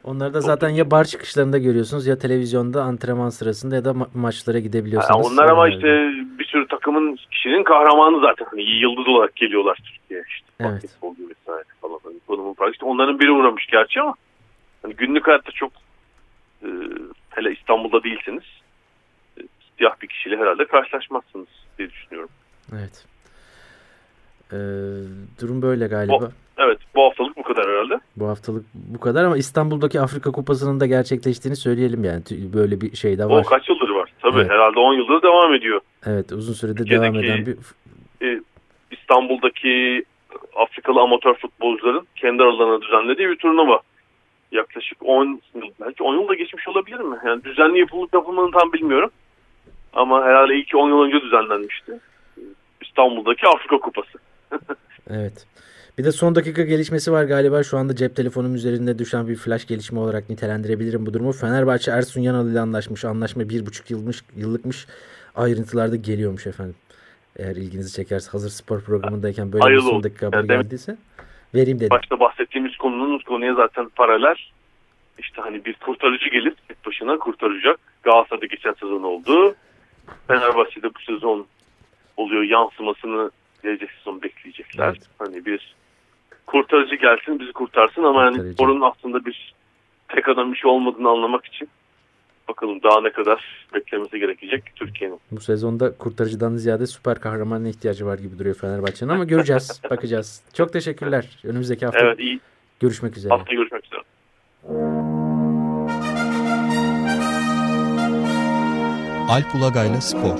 Onları 0.07 0.33
da 0.33 0.41
zaten 0.41 0.69
ya 0.69 0.91
bar 0.91 1.05
çıkışlarında 1.05 1.57
görüyorsunuz 1.57 2.07
ya 2.07 2.17
televizyonda 2.17 2.83
antrenman 2.83 3.29
sırasında 3.29 3.75
ya 3.75 3.85
da 3.85 3.89
ma- 3.89 4.07
maçlara 4.13 4.59
gidebiliyorsunuz. 4.59 5.25
Yani 5.25 5.33
onlar 5.33 5.49
ama 5.49 5.69
işte 5.69 5.87
bir 6.39 6.45
sürü 6.45 6.67
takımın 6.67 7.17
kişinin 7.31 7.63
kahramanı 7.63 8.21
zaten. 8.21 8.45
Hani 8.51 8.61
yıldız 8.61 9.07
olarak 9.07 9.35
geliyorlar 9.35 9.75
Türkiye'ye 9.75 10.25
işte. 10.29 10.47
Evet. 10.59 10.71
Basketbolcu 10.73 11.21
vesaire 11.29 11.63
falan. 11.81 11.99
Hani 12.03 12.15
konumun 12.27 12.53
farklı. 12.53 12.71
İşte 12.73 12.85
onların 12.85 13.19
biri 13.19 13.31
uğramış 13.31 13.67
gerçi 13.71 14.01
ama 14.01 14.13
hani 14.81 14.93
günlük 14.95 15.27
hayatta 15.27 15.51
çok 15.51 15.71
e, 16.63 16.67
hele 17.29 17.51
İstanbul'da 17.53 18.03
değilseniz 18.03 18.43
e, 19.37 19.41
siyah 19.77 20.01
bir 20.01 20.07
kişiyle 20.07 20.37
herhalde 20.37 20.65
karşılaşmazsınız 20.65 21.47
diye 21.77 21.89
düşünüyorum. 21.89 22.29
Evet. 22.73 23.05
Ee, 24.51 24.57
durum 25.41 25.61
böyle 25.61 25.87
galiba. 25.87 26.15
O, 26.15 26.31
bu 26.97 27.03
haftalık 27.05 27.38
bu 27.38 27.43
kadar 27.43 27.69
herhalde. 27.69 27.99
Bu 28.17 28.27
haftalık 28.27 28.65
bu 28.73 28.99
kadar 28.99 29.23
ama 29.23 29.38
İstanbul'daki 29.38 30.01
Afrika 30.01 30.31
Kupası'nın 30.31 30.79
da 30.79 30.86
gerçekleştiğini 30.86 31.55
söyleyelim 31.55 32.03
yani. 32.03 32.21
Böyle 32.53 32.81
bir 32.81 32.95
şey 32.95 33.17
de 33.17 33.25
var. 33.25 33.41
O 33.41 33.43
kaç 33.43 33.69
yıldır 33.69 33.89
var? 33.89 34.10
Tabii 34.21 34.38
Evet. 34.39 34.51
herhalde 34.51 34.79
10 34.79 34.93
yıldır 34.93 35.21
devam 35.21 35.53
ediyor. 35.53 35.81
Evet 36.05 36.31
uzun 36.31 36.53
süredir 36.53 36.77
Türkiye'deki- 36.77 37.13
devam 37.13 37.23
eden 37.23 37.45
bir 37.45 37.57
E, 38.27 38.41
İstanbul'daki 38.91 40.03
Afrikalı 40.55 41.01
amatör 41.01 41.33
futbolcuların 41.33 42.07
kendi 42.15 42.43
aralarına 42.43 42.81
düzenlediği 42.81 43.29
bir 43.29 43.36
turnuva. 43.36 43.79
Yaklaşık 44.51 44.97
10 45.05 45.41
yıl, 45.55 45.62
belki 45.81 46.03
10 46.03 46.13
yıl 46.15 46.27
da 46.27 46.33
geçmiş 46.36 46.67
olabilir 46.67 46.99
mi? 46.99 47.17
Yani 47.25 47.43
düzenli 47.43 47.79
yapılıp 47.79 48.13
yapılmadığını 48.13 48.51
tam 48.51 48.73
bilmiyorum. 48.73 49.10
Ama 49.93 50.23
herhalde 50.23 50.55
ilk 50.55 50.75
10 50.75 50.89
yıl 50.89 51.01
önce 51.01 51.21
düzenlenmişti. 51.21 51.99
İstanbul'daki 52.81 53.47
Afrika 53.47 53.77
Kupası. 53.77 54.17
Evet. 55.10 55.45
Bir 55.97 56.03
de 56.03 56.12
son 56.12 56.36
dakika 56.36 56.63
gelişmesi 56.63 57.12
var 57.12 57.23
galiba. 57.23 57.63
Şu 57.63 57.77
anda 57.77 57.95
cep 57.95 58.15
telefonum 58.15 58.55
üzerinde 58.55 58.99
düşen 58.99 59.27
bir 59.27 59.36
flash 59.36 59.67
gelişme 59.67 59.99
olarak 59.99 60.29
nitelendirebilirim 60.29 61.05
bu 61.05 61.13
durumu. 61.13 61.31
Fenerbahçe 61.31 61.91
Ersun 61.91 62.21
Yanal 62.21 62.51
ile 62.51 62.60
anlaşmış. 62.60 63.05
Anlaşma 63.05 63.49
bir 63.49 63.65
buçuk 63.65 63.91
yılmış, 63.91 64.23
yıllıkmış. 64.36 64.88
Ayrıntılarda 65.36 65.95
geliyormuş 65.95 66.47
efendim. 66.47 66.75
Eğer 67.39 67.55
ilginizi 67.55 67.95
çekerse 67.95 68.31
hazır 68.31 68.49
spor 68.49 68.81
programındayken 68.81 69.51
böyle 69.51 69.63
Hayırlı 69.63 69.86
bir 69.86 69.89
son 69.91 70.03
dakika 70.03 70.27
haber 70.27 70.43
geldiyse 70.43 70.97
vereyim 71.55 71.79
dedim. 71.79 71.89
Başta 71.89 72.19
bahsettiğimiz 72.19 72.77
konunun 72.77 73.19
konuya 73.19 73.55
zaten 73.55 73.89
paralel. 73.89 74.36
İşte 75.19 75.41
hani 75.41 75.65
bir 75.65 75.73
kurtarıcı 75.73 76.29
gelip 76.29 76.67
tek 76.67 76.86
başına 76.86 77.17
kurtaracak. 77.17 77.79
Galatasaray'da 78.03 78.45
geçen 78.45 78.73
sezon 78.73 79.03
oldu. 79.03 79.55
Fenerbahçe'de 80.27 80.88
bu 80.95 80.99
sezon 80.99 81.45
oluyor 82.17 82.43
yansımasını 82.43 83.31
gelecek 83.63 83.91
sezon 83.91 84.21
bekleyecekler. 84.21 84.88
Evet. 84.88 85.01
Hani 85.19 85.45
bir 85.45 85.76
kurtarıcı 86.47 86.95
gelsin 86.95 87.39
bizi 87.39 87.53
kurtarsın 87.53 88.03
ama 88.03 88.23
yani 88.23 88.31
Kurtarıcı. 88.31 88.53
sporun 88.53 88.81
aslında 88.81 89.25
bir 89.25 89.53
tek 90.15 90.29
adam 90.29 90.53
işi 90.53 90.67
olmadığını 90.67 91.10
anlamak 91.10 91.45
için 91.45 91.69
bakalım 92.49 92.83
daha 92.83 93.01
ne 93.01 93.10
kadar 93.12 93.67
beklemesi 93.73 94.19
gerekecek 94.19 94.63
Türkiye'nin. 94.75 95.19
Bu 95.31 95.39
sezonda 95.41 95.97
kurtarıcıdan 95.97 96.55
ziyade 96.55 96.88
süper 96.88 97.19
kahramana 97.19 97.67
ihtiyacı 97.67 98.05
var 98.05 98.17
gibi 98.19 98.39
duruyor 98.39 98.55
Fenerbahçe'nin 98.55 99.10
ama 99.12 99.23
göreceğiz, 99.23 99.81
bakacağız. 99.89 100.43
Çok 100.53 100.73
teşekkürler. 100.73 101.25
Önümüzdeki 101.43 101.86
hafta 101.86 101.99
Evet 101.99 102.19
iyi. 102.19 102.39
görüşmek 102.79 103.17
üzere. 103.17 103.33
Haftaya 103.33 103.55
görüşmek 103.55 103.86
üzere. 103.86 104.01
Alp 109.29 109.55
Ulagay'la 109.55 110.01
Spor 110.01 110.39